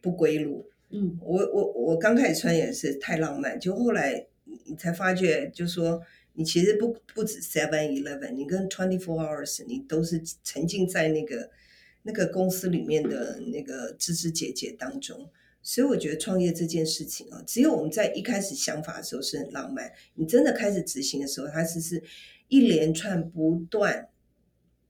[0.00, 0.68] 不归路。
[0.90, 6.00] 嗯我我我刚开始创业是太浪漫，就后来你你才发觉，就说
[6.34, 11.50] 你其实不不止 Seven Eleven，你跟 Twenty Four Hours，你都是沉浸在那个
[12.04, 15.28] 那个公司里面的那个枝枝节节当中。
[15.62, 22.00] 所以我觉得创业这件事情啊，只有我们在一开始想法的时候是很浪漫，你真的开始执行的时候，它是是
[22.46, 24.08] 一连串不断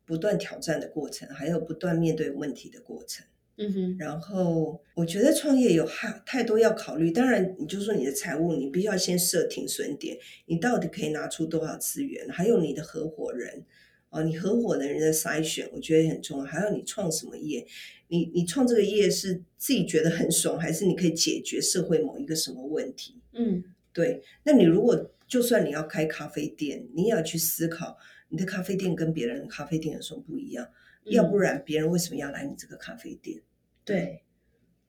[0.07, 3.27] 不断挑战的过程，还有不断面对问题的过程。
[3.59, 13.65] 嗯哼然后我觉得创业有太太多要考虑，当然你就说你的财务，你必须要先设停损点，你到底可以拿出多少资源，还有你的合伙人，
[14.11, 17.67] 哦，你合伙的人的筛选，我觉得也很重要，还有你创什么业，
[18.09, 23.23] 你你创这个业是自己觉得很爽，还是你可以解决社会某一个什么问题？
[23.33, 23.65] 嗯
[23.95, 27.97] 对，那你如果就算你要开咖啡店，你也要去思考
[28.29, 30.69] 你的咖啡店跟别人的咖啡店有什么不一样，
[31.05, 33.41] 要不然别人为什么要来你这个咖啡店？
[33.85, 34.23] 对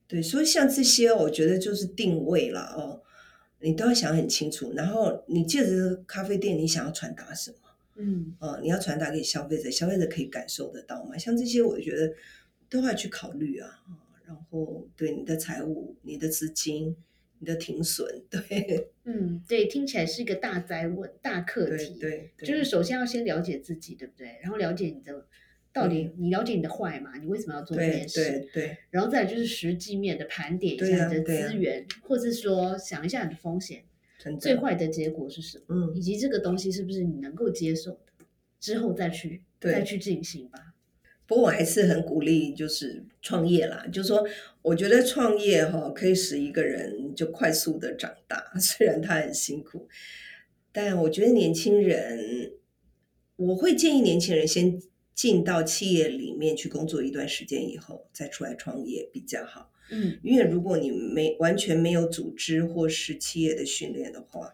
[0.08, 3.02] 对，所以像这些，我觉得就是定位了哦，
[3.60, 4.72] 你都要想很清楚。
[4.74, 7.58] 然后你借着咖啡店，你想要传达什么？
[7.96, 11.18] 嗯哦，你要传达给消费者，消费者可以感受得到吗？
[11.18, 12.14] 像这些，我觉得
[12.70, 13.70] 都要去考虑啊。
[13.88, 16.94] 啊然后对你的财务、你的资金、
[17.40, 21.98] 你的停损，对 嗯，对，听起来是一个大灾问、大课题。
[22.00, 24.38] 对，对就是首先要先了解自己，对不对？
[24.42, 25.28] 然后了解你的
[25.72, 27.18] 到底，你了解你的坏嘛？
[27.18, 28.24] 你为什么要做这件事？
[28.24, 33.84] 对对然后再就是实际面的盘点一下你的资源，或是说想一下你的风险，
[34.40, 38.26] 最坏的结果是什么，嗯以及这个东西是不是你能够接受的，
[38.60, 40.74] 之后再去对再去进行吧。
[41.28, 43.86] 不过我还是很鼓励，就是创业啦。
[43.92, 44.26] 就是说，
[44.62, 49.88] 我觉得创业哈、可以使一个人就快速的长大， 虽然他很辛苦，
[50.72, 52.54] 但我觉得年轻人，
[53.36, 54.82] 我会建议年轻人先
[55.14, 59.72] 进到企业里面去工作一段时间以后，再出来创业比较好。
[59.90, 64.54] 嗯因为如果你没完全没有组织或是企业的训练的话，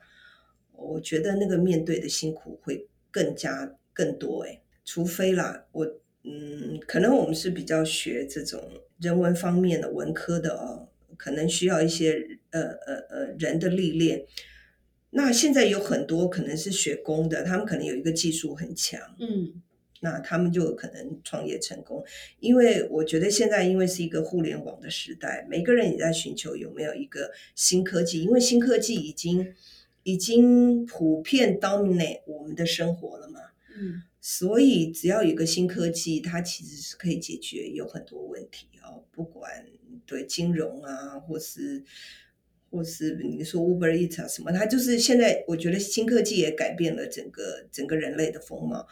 [0.71, 8.61] 我觉得那个面对的辛苦会更加更多诶，除非啦，我嗯，可能我们是比较学这种
[8.99, 14.25] 人文方面的文科的哦，可能需要一些呃呃呃人的历练。
[15.11, 19.61] 那现在有很多可能是学工的，他们可能有一个技术很强，嗯。
[20.05, 22.03] 那他们就可能创业成功，
[22.41, 29.55] 因为我觉得现在因为是一个互联网的时代，每个人也在寻求有没有一个新科技，因为新科技已经
[30.03, 33.39] 已经普遍 dominate 我们的生活了嘛，
[33.79, 39.65] 嗯所以只要有个新科技，它其实是可以解决有很多问题哦，不管
[40.05, 41.83] 对金融啊，或是
[42.71, 48.87] 或是你说 Uber Eats 啊什么，它就是现在我觉得新科技也改变了整个整个人类的风貌。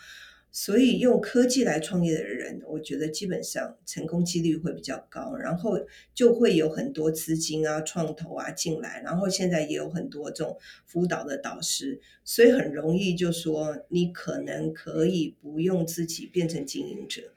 [0.53, 5.79] 所以用科技来创业的人，我觉得基本上成功几率会比较高，然后
[6.13, 17.31] 就会有很多资金啊、创投啊进来，然后现在也有很多这种辅导的导师，所以很容易就说你可能可以不用自己变成经营者，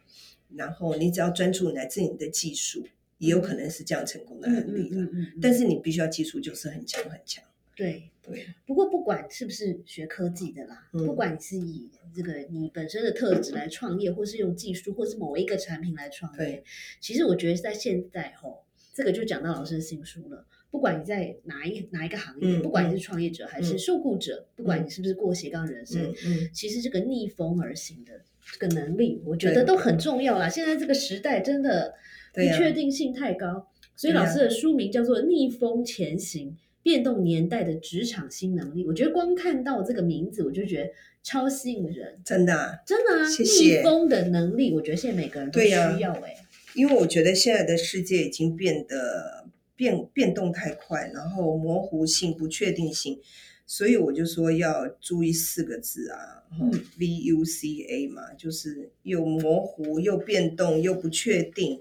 [0.57, 2.85] 然后你只要专注来自你的技术，
[3.18, 5.03] 也有可能是这样成功的嗯案例了。
[5.03, 7.44] 嗯嗯嗯，但是你必须要技术就是很强很强，
[7.77, 8.11] 对。
[8.27, 16.65] 对，不过不管是不是学科技的啦，嗯不管你是以这个你本身的特质来创业，或是用技术，或是某一个产品来创业对，
[17.01, 20.47] 其实我觉得在现在吼，这个就讲到老师的新书了。
[20.71, 30.49] 不管你在哪一哪一个行业，嗯不管你是创业者还是嗯受雇者，不管你是不是过斜杠人生，嗯嗯，其实这个逆风而行的这个能力，我觉得都很重要啦。
[30.49, 31.93] 现在这个时代真的
[32.33, 38.85] 不确定性太高，所以老师的书名叫做《逆风前行：变动年代的职场新能力》。
[38.87, 40.90] 我觉得光看到这个名字，我就觉得
[41.23, 43.29] 超吸引人，真的啊、真的啊！
[43.29, 46.37] 谢谢逆风的能力，我觉得现在每个人都需要哎、
[46.75, 53.18] 因为我觉得现在的世界已经变得变变动太快，然后模糊性、不确定性，
[53.66, 61.81] 所以我就说要注意四个字啊、嗯 v U C A 嘛，就是又模糊又变动又不确定。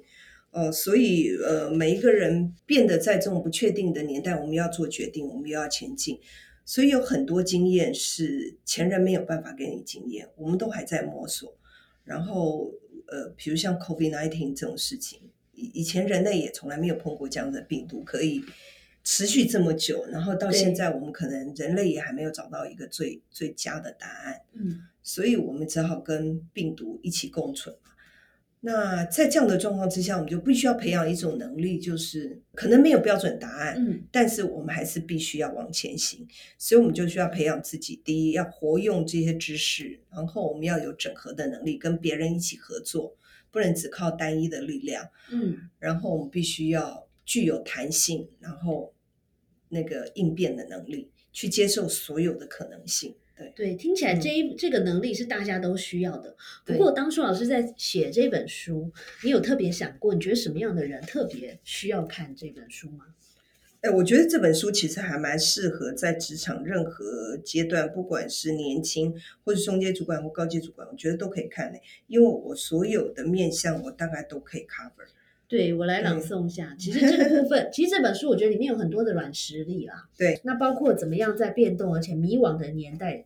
[0.54, 6.20] 哦，所以呃，每一个人变得在这种不确定的年代，我们要做决定，我们又要前进。
[6.64, 11.58] 所以有很多经验是前人没有办法给你经验，我们都还在摸索。
[12.06, 12.72] 然后
[13.08, 15.20] 呃，比如像 COVID-19 这种事情，
[15.54, 18.44] 以以前人类也从来没有碰过这样的病毒，可以
[19.04, 27.90] 持续这么久，然后到现在我们可能人类也还没有找到一个最最佳的答案，嗯，所以我们只好跟病毒一起共存嘛。
[28.66, 36.26] 那在这样的状况之下，我们就必须要培养一种能力，就是可能没有标准答案，嗯但是我们还是必须要往前行，
[36.58, 38.02] 所以我们就需要培养自己。
[38.06, 43.18] 第一，要活用这些知识，然后我们要有整合的能力，跟别人一起合作，
[43.52, 45.10] 不能只靠单一的力量。
[45.30, 48.94] 嗯，然后我们必须要具有弹性，然后
[49.68, 53.14] 那个应变的能力，去接受所有的可能性。
[53.56, 56.36] 对，对，听起来嗯这一、这个能力是大家都需要的。
[56.66, 58.92] 不过，当初老师在写这本书，
[59.24, 63.06] 你有特别想过，你觉得什么样的人特别需要看这本书吗？
[63.82, 71.78] 哎，我觉得这本书其实还蛮适合在职场任何阶段，不管是年轻或是中阶主管或高级主管，我觉得都可以看的，
[72.08, 75.06] 因为我所有的面向我大概都可以 cover。
[75.50, 76.74] 对我来朗诵一下。
[76.80, 80.08] 其实这个部分，其实这本书我觉得里面有很多的软实力啦。
[80.18, 83.26] 对，那包括怎么样在变动而且迷惘的年代，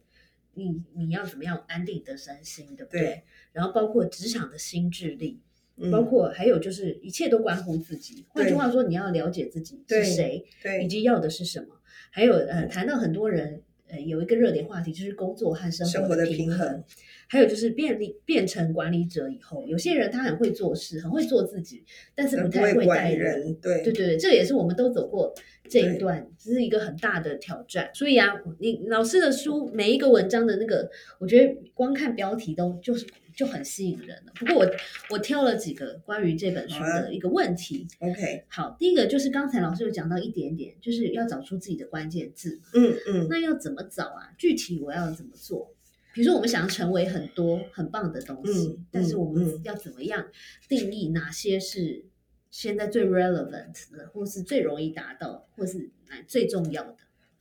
[0.57, 3.01] 你你要怎么样安定的身心，对不对？
[3.01, 5.39] 对然后包括职场的心智力，
[5.77, 8.25] 嗯包括还有就是一切都关乎自己。
[8.29, 10.45] 换句话说，你要了解自己是对谁，
[10.83, 11.67] 以及要的是什么。
[12.09, 16.83] 还有呃，谈到很多人呃有一个热点话题，就是工作和生生活的平衡。
[17.27, 21.83] 还有就是便利变成管理者以后，有些人他很会做事，很会做自己，
[22.15, 23.41] 但是不不太会带人。
[23.41, 25.33] 人，对对对对，这也是我们都走过
[25.69, 27.89] 这一段，这是一个很大的挑战。
[27.93, 34.31] 所以啊，你老师的书每一个文章的那个，我觉得光看标题都就是就很吸引人了。
[34.35, 34.71] 不过我
[35.09, 37.85] 我挑了几个关于这本书的一个问题。
[37.99, 42.59] ，OK，好，第一个就是刚才老师有讲到一点点，就是要找出自己的关键字。
[42.73, 44.31] 嗯嗯，那要怎么找啊？
[44.37, 45.73] 具体我要怎么做？
[46.17, 50.25] 比如说，我们想要成为很多很棒的东西，嗯但是我们嗯要怎么样
[50.67, 52.03] 定义哪些是
[52.49, 56.97] 现在最 relevant 的，或是最容易达到，或是哪最重要的？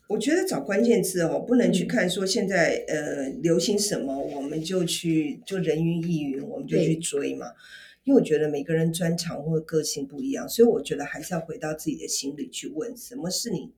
[0.09, 7.47] 我觉得找关键字哦，不能去嗯看说现在呃流行什么，我们就去就人云亦云，我们就去追嘛。
[8.05, 13.73] 因为我觉得每个人专长或个性不一样，所以我觉得还是要回到自己的心里去问，什么是你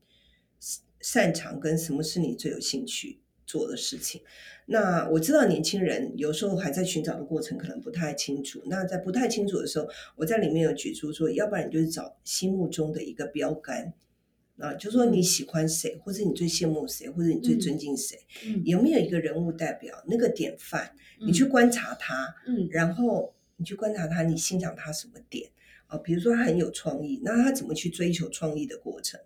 [0.99, 4.21] 擅长，跟什么是你最有兴趣做的事情。
[4.69, 8.61] 那我知道年轻人有时候还在寻找的过程，可能不太清楚。
[8.67, 13.93] 那在不太清楚的时候，我在里面有举出说，要不然你就是找心目中的一个标杆。
[14.59, 20.91] 啊，就说你喜欢谁，或者你最羡慕谁，或者你最尊敬谁，嗯有没有一个人物代表那个典范？
[21.25, 25.49] 你去观察他，嗯然后你去观察他，你欣赏他什么点
[25.87, 25.97] 啊？
[25.99, 29.17] 比如说他很有创意，那他怎么去追求创意的过程？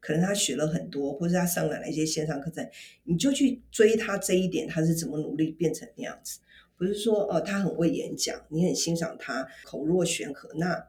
[0.00, 2.66] 可能他学了很多，或者他上了一些线上课程，
[3.04, 6.40] 你就去追他这一点，他是怎么努力变成那样子？
[6.76, 10.86] 不是说哦，他很会演讲，你很欣赏他口若悬河，那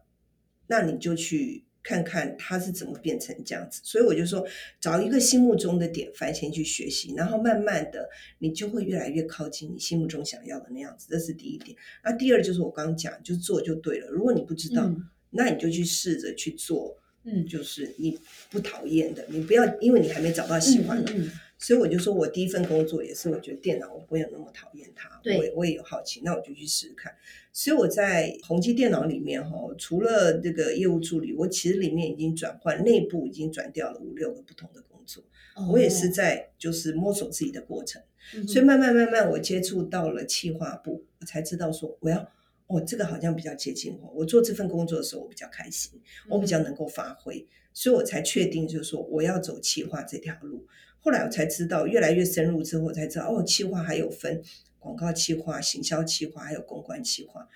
[0.67, 3.81] 那你就去看看他是怎么变成这样子。
[3.83, 4.47] 所以我就说，
[4.79, 8.07] 找一个心目中的典范先去学习，然后慢慢的
[8.39, 11.07] 你就会越来越靠近你心目中想要的那样子。
[11.09, 11.77] 这是第一点。
[12.03, 14.07] 那第二就是我刚刚讲，就做就对了。
[14.09, 21.13] 如果你不知道，嗯那你就去试着去做，嗯就是你不讨厌的，你不要因为你还没找到喜欢的。
[21.13, 21.31] 嗯嗯
[21.63, 27.13] 所以我就说我第一份工作也是，我觉得电脑我不会有那么讨厌它，我也我也有好奇，那我就去试试看。
[27.53, 35.23] 所以我在宏基电脑里面哈，除了这个业务助理，我其实里面已经转换内部已经转掉了五六个不同的工作，
[35.55, 38.01] 哦我也是在就是摸索自己的过程。
[38.33, 42.27] 嗯所以慢慢慢慢，我接触到了企划部，我才知道说我要
[42.71, 44.11] 哦，这个好像比较接近我。
[44.15, 45.99] 我做这份工作的时候，我比较开心，
[46.29, 50.65] 我比较能够发挥，所以我才确定就是说我要走企划这条路。
[50.99, 54.41] 后来我才知道，越来越深入之后，我才知道哦，企划还有分
[54.79, 57.47] 广告企划、行销企划，还有公关企划。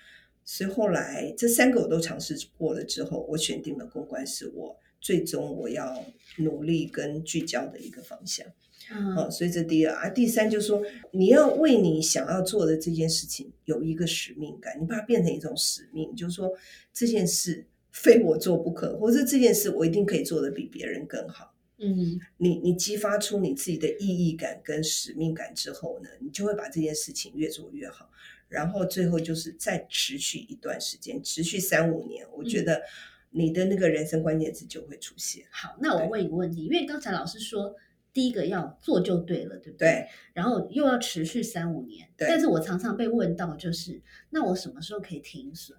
[0.44, 6.04] 所以后来这三个我都尝试过了之后，我选定了公关是我最终我要
[6.38, 8.46] 努力跟聚焦的一个方向。
[8.90, 16.52] 嗯哦，所以这第二啊，第三就是说，你要为你想要做的这件事情有一个使命感，你把它变成一种使命，就是说
[16.92, 21.52] 这件事非我做不可，或者这件事我一定可以做的比别人更好。
[21.78, 28.08] 嗯你你激发出你自己的意义感跟使命感之后呢，你就会把这件事情越做越好，
[28.48, 32.80] 然后最后就是再持续一段时间，持续三五年，我觉得
[33.28, 35.44] 你的那个人生关键词就会出现。
[35.50, 37.74] 好，那我问一个问题，因为刚才老师说，
[38.16, 39.88] 第一个要做就对了，对不对？
[39.90, 44.00] 对，然后又要持续三五年，对但是我常常被问到，就是
[44.30, 45.76] 那我什么时候可以停损？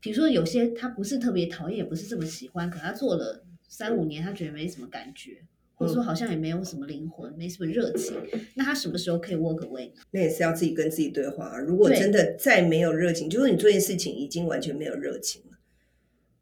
[0.00, 5.44] 比如说有些他不是特别讨厌，也不是这么喜欢，可他做了三五年，他觉得没什么感觉，
[5.76, 8.12] 或者说好像也没有什么灵魂，没什么热情，
[8.56, 10.00] 那他什么时候可以 walk away 呢？
[10.10, 11.58] 那也是要自己跟自己对话啊。
[11.60, 15.58] 如果真的再没有热情，就是你做件事情已经完全没有热情了，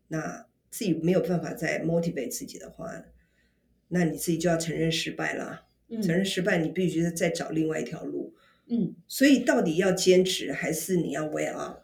[0.09, 2.91] 那自己没有办法再 motivate 自己的话，
[3.89, 5.62] 那你自己就要承认失败啦。
[5.89, 8.34] 嗯承认失败，你必须再找另外一条路。
[8.68, 11.76] 嗯所以到底要坚持，还是你要 way out？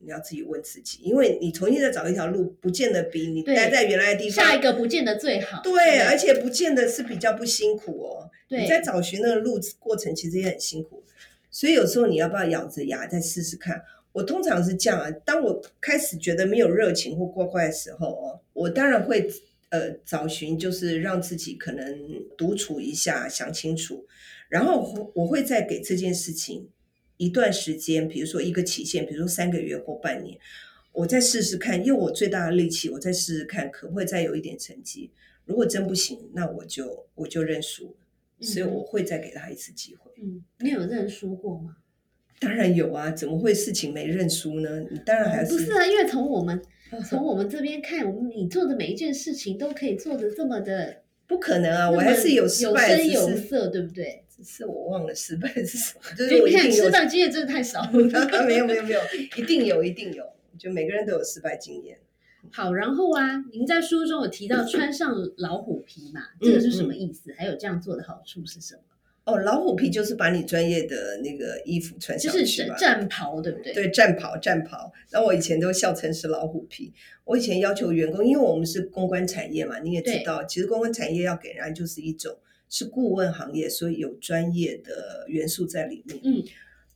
[0.00, 5.60] 你要自己问自己，因为你重新再找一条路，不见得比你待在原来的地方下一个不见得最好。
[5.60, 8.30] 对，而且不见得是比较不辛苦哦。
[8.48, 11.02] 对你在找寻那个路过程，其实也很辛苦。
[11.50, 13.82] 所以有时候你要不要咬着牙再试试看？
[14.12, 19.28] 我通常是这样啊，当我开始觉得没有热情或怪怪的时候哦，我当然会
[19.70, 21.84] 呃找寻，就是让自己可能
[22.36, 24.06] 独处一下，想清楚，
[24.48, 26.68] 然后我我会再给这件事情
[27.16, 30.38] 一段时间，比如说一个期限，比如说三个月或半年，
[30.92, 35.10] 我再试试看，用我最大的力气，我再试试看，可不可以再有一点成绩。
[35.44, 37.96] 如果真不行，那我就我就认输。
[38.40, 40.12] 所以我会再给他一次机会。
[40.22, 41.78] 嗯，你有认输过吗？
[42.38, 44.78] 当然有啊，怎么会事情没认输呢？
[44.92, 46.62] 你当然还是不是啊，因为从我们
[47.08, 54.24] 从我们这边看，我们你做的每一件事情都可以做的这么的， 不可能啊，我还是有失败，有声有色，对不对？
[54.34, 57.90] 只是我忘了失败是什么，就是所以你看失败经验真的太少了。
[58.46, 59.00] 没有没有没有，
[59.36, 60.24] 一定有一定有，
[60.56, 61.98] 就每个人都有失败经验。
[62.52, 67.34] 好，然后啊，您在书中有提到穿上老虎皮嘛，这个是什么意思？
[67.36, 68.80] 还有这样做的好处是什么？
[69.28, 72.74] 哦，老虎皮就是把你专业的那个衣服穿上去嘛。
[72.76, 73.74] 战袍，对不对？
[73.74, 74.90] 对，战袍，战袍。
[75.10, 76.90] 然后我以前都笑称是老虎皮。
[77.24, 82.38] 我以前要求员工，因为我们是公关产业嘛，你也知道，其实公关产业要给人家就是一种
[82.70, 86.18] 是顾问行业，所以有专业的元素在里面。
[86.24, 86.42] 嗯，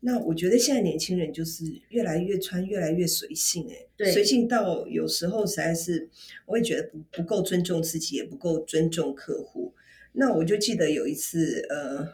[0.00, 6.08] 那我觉得现在年轻人就是越来越穿越来越随性、欸，对随性到有时候实在是
[6.46, 9.74] 我也觉得不不够尊重自己，也不够尊重客户。
[10.14, 12.06] 那我就记得有一次，呃，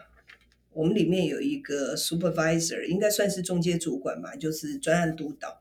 [0.79, 5.61] 我们里面有一个 supervisor，应该算是中介主管吧，就是专案督导。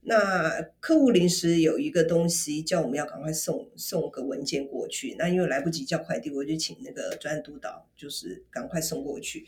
[0.00, 9.44] 那客户临时有一个东西叫我们要赶快送送个文件过去，那因为来不及叫快递，我就请那个专案督导就是赶快送过去。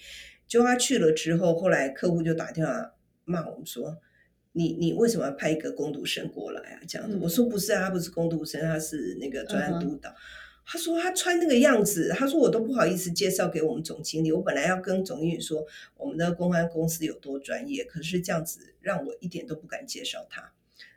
[0.47, 2.93] 就他去了之后，后来客户就打电话
[3.25, 3.97] 骂我们说
[4.53, 10.15] ：“你你为什么要派一个工读生过来啊？”这样子，嗯我说不是啊，他不是工读生，他是那个专案督导。
[10.67, 14.33] 他说他穿那个样子，他说我都不好意思介绍给我们总经理。
[14.33, 15.65] 我本来要跟总经理说
[15.97, 20.53] 我们的公安公司有多专业，可是这样子让我一点都不敢介绍他。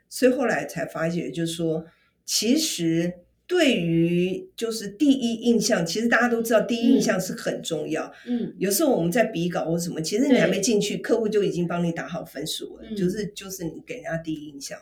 [0.08, 1.86] 所以后来才发觉，就是说，
[2.24, 3.12] 其实
[3.46, 8.12] 对于就是第一印象，其实大家都知道第一印象是很重要。
[8.26, 14.76] 嗯，有时候我们在比稿或什么，其实你还对没进去，客户就已经帮你打好分数了，嗯就是就是你给人家第一印象。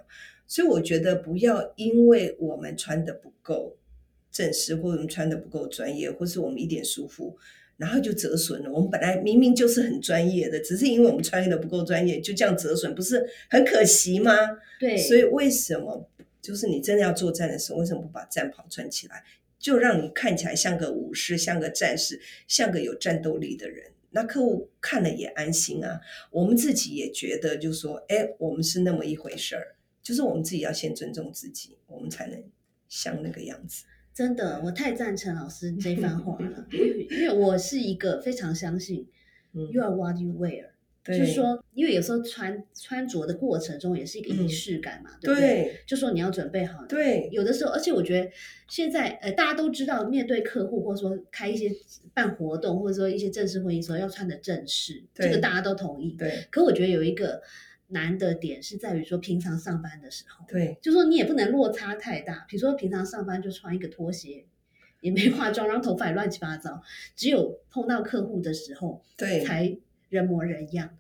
[0.47, 3.77] 所以我觉得不要因为我们穿的不够
[4.39, 7.37] 正式，或者我们穿的不够专业，或是我们一点疏忽，
[7.77, 8.71] 然后就折损了。
[8.71, 14.33] 我们本来明明就是很专业的，只是因为我们穿的不够专业，就这样折损，不是很可惜吗？
[14.79, 16.09] 对，所以为什么
[16.41, 19.25] 就是你真的要作战的时候，为什么不把战袍穿起来，
[19.59, 23.91] 就让你看起来像个武士，像个战士，像个有战斗力的人？
[24.11, 32.41] 那客户看了也安心啊，我们自己也觉得，就说，哎，我们是那么一回事儿，就是我们自己要先尊重自己，我们才能
[32.89, 33.85] 像那个样子。
[34.19, 36.67] 真的，我太赞成老师这番话了，
[37.09, 39.07] 因为我是一个非常相信
[39.55, 39.71] 嗯。
[39.71, 40.71] You are what you wear，
[41.05, 41.17] 对。
[41.21, 45.49] 就是说，因为有时候穿穿着的过程中也是一个仪嗯式感嘛，对不对？
[45.49, 45.85] 对？
[45.87, 47.29] 就说你要准备好，对。
[47.31, 48.29] 有的时候，而且我觉得
[48.69, 51.71] 现在呃，大家都知道，面对客户或者说开一些
[52.13, 56.17] 办活动，或者说一些正式会议的时候要穿的正式，对这个大家都同意。
[56.19, 56.45] 对。
[56.51, 57.41] 可我觉得有一个
[57.89, 62.45] 难的点是在于说，平常上班的时候，对就说你也不能落差太大。
[62.49, 64.45] 比如说平常上班就穿一个拖鞋，
[65.01, 66.83] 也没化妆，然后头发也乱七八糟，
[67.17, 69.79] 只有碰到客户的时候对才
[70.09, 70.97] 人模人样。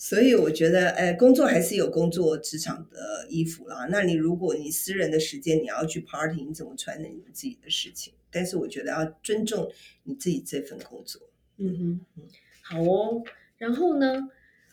[0.00, 3.88] 所以我觉得，呃，工作还是有工作职场的衣服啦。
[3.90, 8.12] 那你如果你私人的时间你要去 party，你怎么穿那你自己的事情。
[8.30, 9.68] 但是我觉得要尊重
[10.04, 11.20] 你自己这份工作。
[11.56, 12.26] 嗯哼，
[12.62, 13.24] 好哦。
[13.56, 14.28] 然后呢，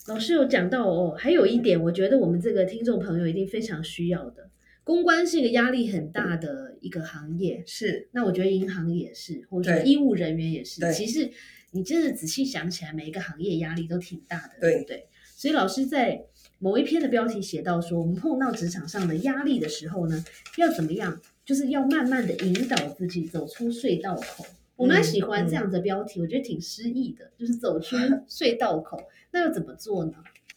[0.08, 4.50] 老师有讲到哦，还有一点，我觉得我们这个听众朋友一定非常需要的，
[4.84, 7.64] 公关是一个压力很大的一个行业。
[7.66, 10.80] 是，那我觉得银行也是，或者说医务人员也是。
[10.94, 11.32] 其实
[11.72, 15.08] 你真的仔细想起来，每一个行业压力都挺大的，对不对？
[15.36, 16.24] 所以老师在
[16.60, 20.24] 某一篇的标题写到说，我们碰到职场上的压力的时候呢，
[20.58, 21.20] 要怎么样？
[21.44, 24.46] 就是要慢慢的引导自己走出隧道口。
[24.76, 27.96] 我蛮喜欢这样的标题，我觉得挺诗意的，就是走出
[28.28, 29.02] 隧道口。
[29.32, 30.14] 那又怎么做呢？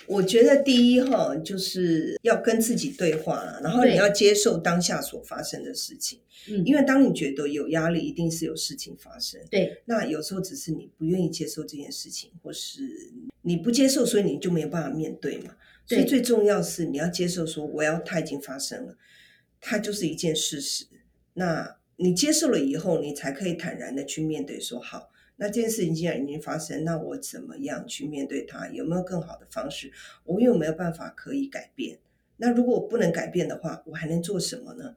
[0.06, 6.20] 我觉得第一哈，就是要跟自己对话，然后你要接受当下所发生的事情。
[6.48, 9.40] 嗯，因为当你觉得有压力，一定是有事情发生。
[9.50, 13.12] 对，那有时候只是你不愿意接受这件事情，或是
[13.42, 15.54] 你不接受，所以你就没有办法面对嘛。
[15.84, 18.96] 所以最重要是你要接受，说我要它已经发生了，
[19.60, 20.86] 它就是一件事实。
[21.34, 25.10] 那你接受了以后，你才可以坦然的去面对，说好。
[25.36, 28.68] 那这件事情既然已经发生，那我怎么样去面对它？
[28.70, 29.92] 有没有更好的方式？
[30.24, 31.98] 我有没有办法可以改变？
[32.38, 34.96] 那如果我不能改变的话，我还能做什么呢？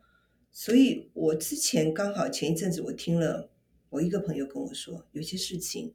[0.51, 3.49] 所以，我之前刚好前一阵子，我听了
[3.89, 5.93] 我一个朋友跟我说，有些事情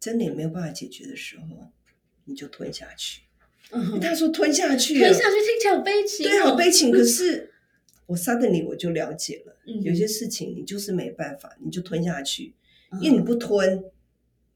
[0.00, 1.44] 真的也没有办法解决的时候，
[2.24, 3.22] 你就吞下去。
[3.70, 6.90] 嗯他说吞下去，吞下去听起来好悲情，对，好悲情。
[6.90, 7.51] 可是
[8.06, 12.54] 我 suddenly 我就了解了，有些事情你就是没办法，你就吞下去。
[13.00, 13.82] 因为你不吞，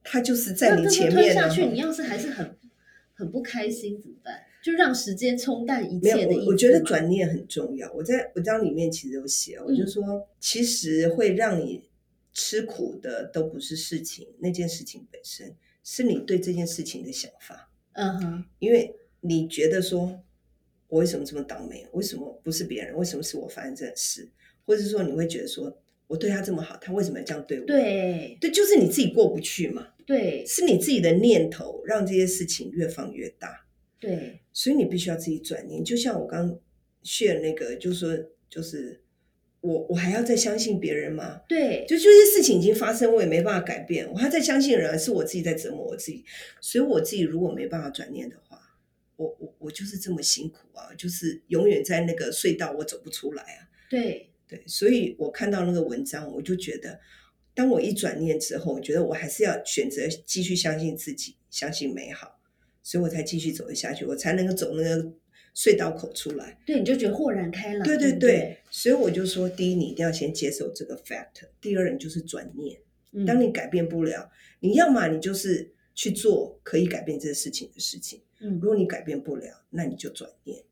[0.03, 1.15] 它就是在你前面。
[1.15, 2.55] 吞下去，你要是还是很
[3.15, 4.43] 很不开心怎么办？
[4.63, 6.45] 就让时间冲淡一切的。
[6.45, 7.91] 我觉得转念很重要。
[7.93, 11.89] 我在文章里面其实有写，我就说，其实会让你
[12.35, 17.71] 吃苦的都不是事情，那件事情本身是你对这件事情的想法。
[17.93, 20.21] 嗯哼，因为你觉得说，
[20.89, 21.87] 我为什么这么倒霉？
[21.93, 22.97] 为什么不是别人？
[22.97, 24.29] 为什么是我发生这件事？
[24.65, 25.77] 或者说你会觉得说。
[26.09, 27.67] 我对他这么好，他为什么要这样对我？
[27.67, 29.89] 对，对，就是你自己过不去嘛。
[30.07, 33.67] 对，是你自己的念头让这些事情越放越大。
[33.99, 35.83] 对，所以你必须要自己转念。
[35.83, 36.57] 就像我刚
[37.03, 39.03] share 那个，就是说，就是
[39.61, 41.41] 我我还要再相信别人吗？
[41.49, 44.09] 对，就这些事情已经发生，我也没办法改变。
[44.09, 46.25] 我还在相信人，是我自己在折磨我自己。
[46.61, 48.46] 所以我自己如果没办法转念的话，
[49.17, 53.69] 我我我就是这么辛苦啊，就是永远在那个隧道，我走不出来啊。
[53.91, 54.31] 对。
[54.49, 57.01] 对，所以我看到那个文章，我就觉得，
[57.53, 62.41] 当我一转念之后，我觉得我还是要选择继续相信自己，相信美好，
[62.81, 65.13] 所以我才继续走了下去，我才能够走那个
[65.53, 66.57] 隧道口出来。
[66.65, 67.85] 对，你就觉得豁然开朗。
[67.85, 71.27] 对对对，所以我就说，第一，你一定要先接受这个 fact；，
[71.61, 72.79] 第二，你就是转念。
[73.27, 78.23] 当你改变不了，你要么你就是去做可以改变这个事情的事情。
[78.41, 80.63] 嗯，如果你改变不了，那你就转念。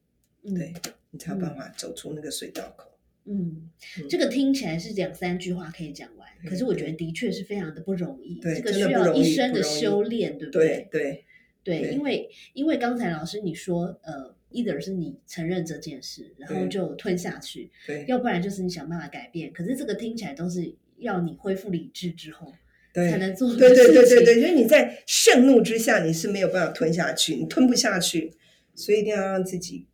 [0.55, 0.73] 对，
[1.11, 2.91] 你才有办法走出那个隧道口。
[3.25, 3.71] 嗯，
[4.11, 10.89] 这个听起来是两三句话可以讲完，可是我觉得的确是非常的不容易，这个需要一生的修炼，对不对？
[10.91, 11.25] 对
[11.63, 19.51] 对，因为因为刚才老师你说，呃，either 是你承认这件事，然后就吞下去，对，要不然就是你想办法改变。
[19.51, 22.53] 可是这个听起来都是要你恢复理智之后
[22.95, 28.33] 才能做对对对对对，因为你在盛怒之下你是没有办法吞下去，你吞不下去，
[28.75, 29.87] 所以一定要让自己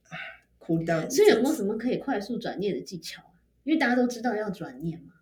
[0.59, 1.09] 哭到。
[1.09, 3.23] 所以有没有什么可以快速转念的技巧
[3.65, 5.15] 因为大家都知道要转念嘛。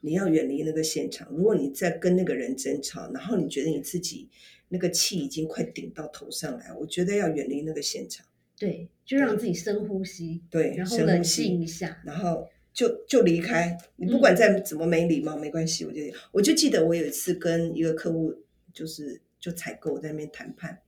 [0.00, 1.26] 你要远离那个现场。
[1.32, 4.28] 如果你在跟那个人争吵，然后你觉得你自己
[4.68, 8.24] 那个气已经快顶到头上来，我觉得要远离那个现场。
[8.58, 13.74] 对，就让自己深呼吸，对，然后冷静一下，然后就就离开。
[13.96, 15.86] 你不管再怎么没礼貌，没关系。
[15.86, 18.34] 我就我就记得我有一次跟一个客户，
[18.70, 20.78] 就是就采购在那边谈判。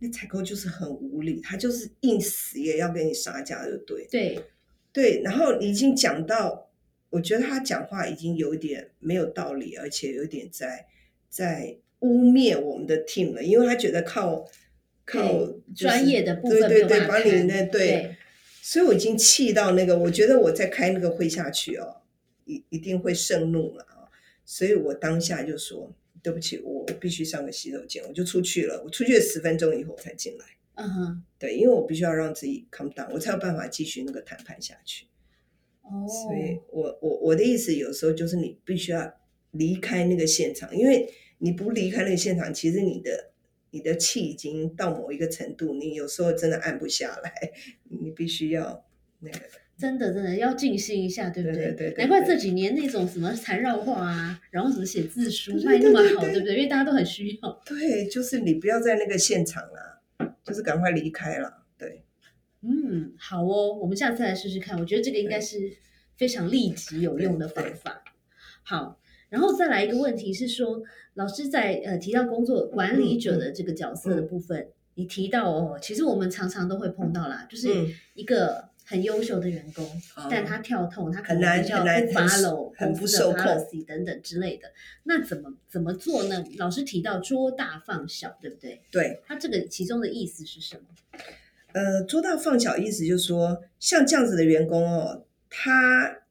[0.00, 4.04] 那采购就是很无理，他就是硬死也要跟你杀价，就对。
[4.10, 4.44] 对
[4.92, 6.68] 对，然后已经讲到，
[7.10, 10.86] 我觉得他讲话已经有点没有道理，而且有点在
[11.28, 14.44] 在污蔑我们的 team 了，因为他觉得靠
[15.04, 18.16] 靠专业的部分对对对，把你那对，
[18.70, 22.02] 所以我已经气到那个，我觉得我再开那个会下去哦，
[22.44, 24.04] 一一定会盛怒了啊，
[24.44, 25.90] 所以我当下就说。
[26.20, 28.82] 对不起，我必须上个洗手间，我就出去了。
[28.84, 30.44] 我出去了十分钟以后才进来。
[30.74, 35.06] 嗯哼，对，因为我必须要让自己 calm down，我才有办法继续那个谈判下去。
[35.82, 39.14] 哦，所以我我我的意思有时候就是你必须要
[39.52, 41.08] 离开那个现场，因为
[41.38, 43.30] 你不离开那个现场，其实你的
[43.70, 47.32] 你的气已经到某一个程度，你有时候真的按不下来，
[47.84, 48.84] 你必须要
[49.20, 49.38] 那个。
[49.78, 51.72] 真的，真的要静心一下，对不对？
[51.72, 56.56] 对难怪这几年那种什么缠绕画啊，然后什么写字书卖那么好，对不对？
[56.56, 57.62] 因为大家都很需要。
[57.64, 61.62] 对，就是你不要在那个现场啊，就是赶快离开了。
[61.78, 62.02] 对，
[62.62, 64.76] 嗯，好哦，我们下次来试试看。
[64.80, 65.76] 我觉得这个应该是
[66.16, 68.02] 非常立即有用的方法。
[68.64, 70.82] 好，然后再来一个问题是说，
[71.14, 77.68] 老师在呃提到工作管理者的这个角色的部分，你提到哦，其实我们常常都会碰到啦，就是
[78.14, 79.86] 一个很优秀的员工，
[80.30, 83.44] 但他跳痛，他可能比较不 follow 很不受控
[83.86, 84.72] 等等之类的，
[85.04, 86.42] 那怎么怎么做呢？
[86.56, 88.80] 老师提到捉大放小，对不对？
[88.90, 90.82] 对，他这个其中的意思是什么？
[91.74, 96.22] 呃，捉大放小意思就是说，像这样子的员工哦，他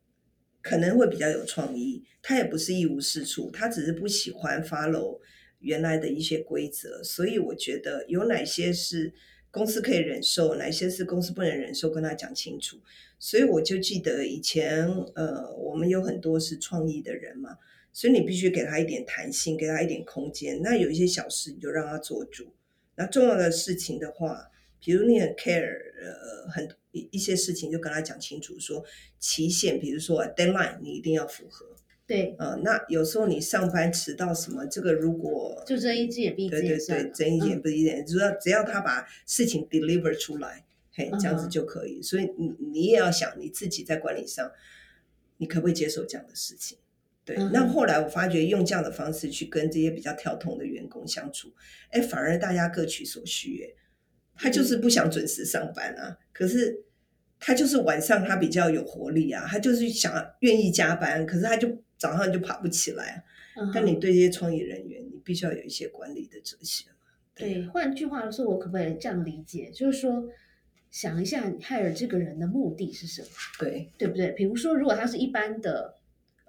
[0.64, 5.18] 可能会比较有创意，他也不是一无是处，他只是不喜欢 follow
[5.60, 7.02] 原来的一些规则。
[7.02, 9.14] 所以我觉得有哪些是
[9.50, 12.78] 公司可以忍受，哪些是公司不能忍受，跟他讲清楚。
[13.18, 17.58] 所以我就记得以前，呃，我们有很多是创意的人嘛，
[17.94, 20.62] 所以你必须给他一点弹性，给他一点空间。
[20.62, 22.54] 那有一些小事你就让他做主，
[22.98, 24.52] 那重要的事情的话。
[24.80, 25.66] 比如你很 care
[26.00, 28.86] 呃很一一些事情，就跟他讲清楚，说
[29.18, 31.66] 期限，比如说 deadline，你一定要符合。
[32.08, 42.02] 对，呃，那有时候你上班迟到什么，这个如果就睁一只眼闭一只眼，对对对，睁一只眼闭一只眼，只要只要他把事情 deliver 出来，嘿，这样子就可以。
[42.02, 44.50] 所以你你也要想你自己在管理上，
[45.38, 46.78] 你可不可以接受这样的事情？
[47.26, 51.52] 对，那后来我发觉用这样的方式去跟这些比较跳通的员工相处，
[51.90, 53.84] 哎，反而大家各取所需，哎。
[54.40, 56.84] 他就是不想准时上班啊，可是
[57.40, 63.24] 他就是晚上他比较有活力啊，他就是想愿意加班，可是他就早上就爬不起来。
[63.74, 66.86] 但你对这些创意人员，你必须要有一些管理的哲学。
[67.34, 69.72] 对，换句话说，我可不可以这样理解？
[69.72, 70.28] 就是说，
[70.92, 73.28] 想一下你害了这个人的目的是什么？
[73.60, 74.32] 对，对不对？
[74.32, 75.96] 比如说，如果他是一般的。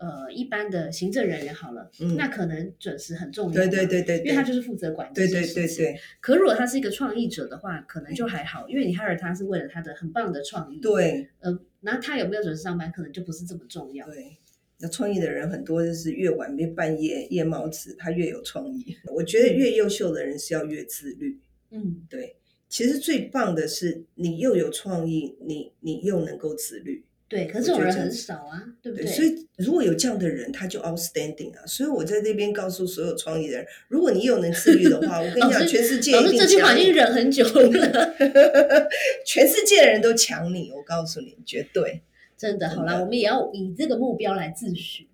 [0.00, 5.92] 呃，一般的行政人员好了，那可能准时很重要，对对对对，因为他就是负责管这些事情。
[6.20, 10.78] 可如果他是一个创意者的话，可能就还好，因为你 hire 他是为了他的很棒的创意。
[10.78, 14.06] 对，呃，那他有没有准时上班，可能就不是这么重要。
[14.06, 14.38] 对，
[14.80, 18.96] 那创意的人很多就是越晚越半夜夜猫子，他越有创意。
[19.12, 21.38] 我觉得越优秀的人是要越自律。
[21.70, 22.36] 嗯，对，
[22.68, 27.04] 其实最棒的是你又有创意，你你又能够自律。
[27.28, 29.06] 对，可是这种人很少啊，对不对？
[29.06, 31.66] 所以如果有这样的人，他就 outstanding 啊。
[31.66, 38.08] 所以我在这边告诉所有创意的人，如果你又能自律的话，我跟你讲， 全世界老师这句话已经忍很久了，
[39.26, 42.00] 全世界的人都抢你，我告诉你，绝对
[42.38, 42.70] 真的。
[42.70, 45.06] 好啦，我们也要以这个目标来自诩，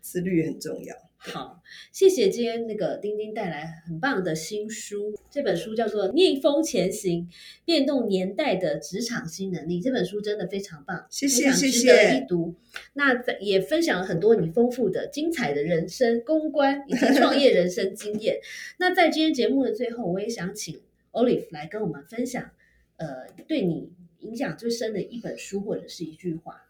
[0.00, 0.94] 自律很重要。
[1.24, 7.28] 好，谢谢今天那个丁丁带来很棒的新书，这本书叫做《逆风前行：
[7.64, 9.80] 变动年代的职场新能力》。
[9.84, 12.56] 这本书真的非常棒，谢谢谢谢，值得一读。
[12.94, 18.40] 那在也分享了很多你丰富的、精彩的人生公关以及创业人生经验。
[18.78, 20.80] 那在今天节目的最后，我也想请
[21.12, 22.50] Olive 来跟我们分享，
[22.96, 23.92] 呃，对你
[24.22, 26.62] 影响最深的一本书或者是一句话。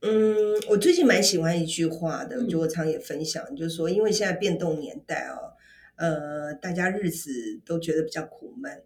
[0.00, 5.54] 嗯，我最近蛮喜欢一句话的，就我常也分享，就是说，因为现在变动年代哦，
[5.94, 8.82] 呃，大家日子都觉得比较苦闷，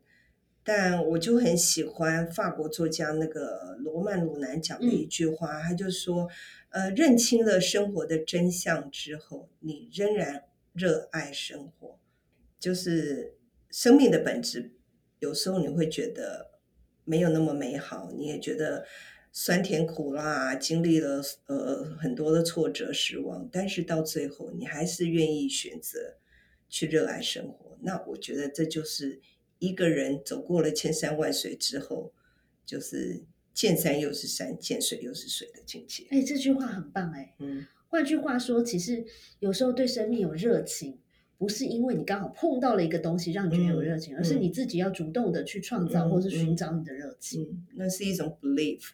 [0.63, 6.29] 但我就很喜欢法国作家那个罗曼·鲁南讲的一句话，他就说，
[6.69, 10.45] 呃，认清了生活的真相之后，你仍然
[10.75, 11.99] 热爱生活，
[12.59, 13.37] 就是
[13.71, 14.73] 生命的本质，
[15.21, 16.56] 有时候你会觉得
[17.07, 18.85] 没有那么美好，你也觉得。
[19.39, 26.17] 酸甜苦辣，经历了呃很多的挫折、失望，但是到最后，你还是愿意选择
[26.71, 27.77] 去热爱生活。
[27.83, 29.21] 那我觉得这就是
[29.59, 32.15] 一个人走过了千山万水之后，
[32.65, 36.07] 就是见山又是山，见水又是水的境界。
[36.09, 37.35] 哎，这句话很棒哎。
[37.39, 39.05] 嗯，换句话说，其实
[39.41, 40.99] 有时候对生命有热情，
[41.39, 47.67] 不是因为你刚好碰到了一个东西让你觉得有热情，而是你自己要主动的去创造，或是寻找你的热情。
[47.75, 48.89] 那是一种 belief。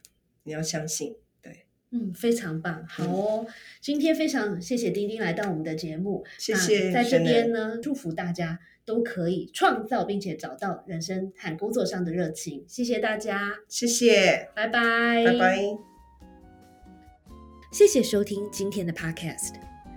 [0.44, 3.46] 你要相信，对，嗯，非常棒，好哦。
[3.80, 6.90] 今天非常谢谢丁丁来到我们的节目，谢谢。
[6.90, 12.64] 在这边呢，祝福大家都可以创造并且找到人生和工作上的热情。
[12.66, 15.62] 谢谢大家，谢谢，拜拜，拜拜。
[17.70, 19.54] 谢谢收听今天的 Podcast，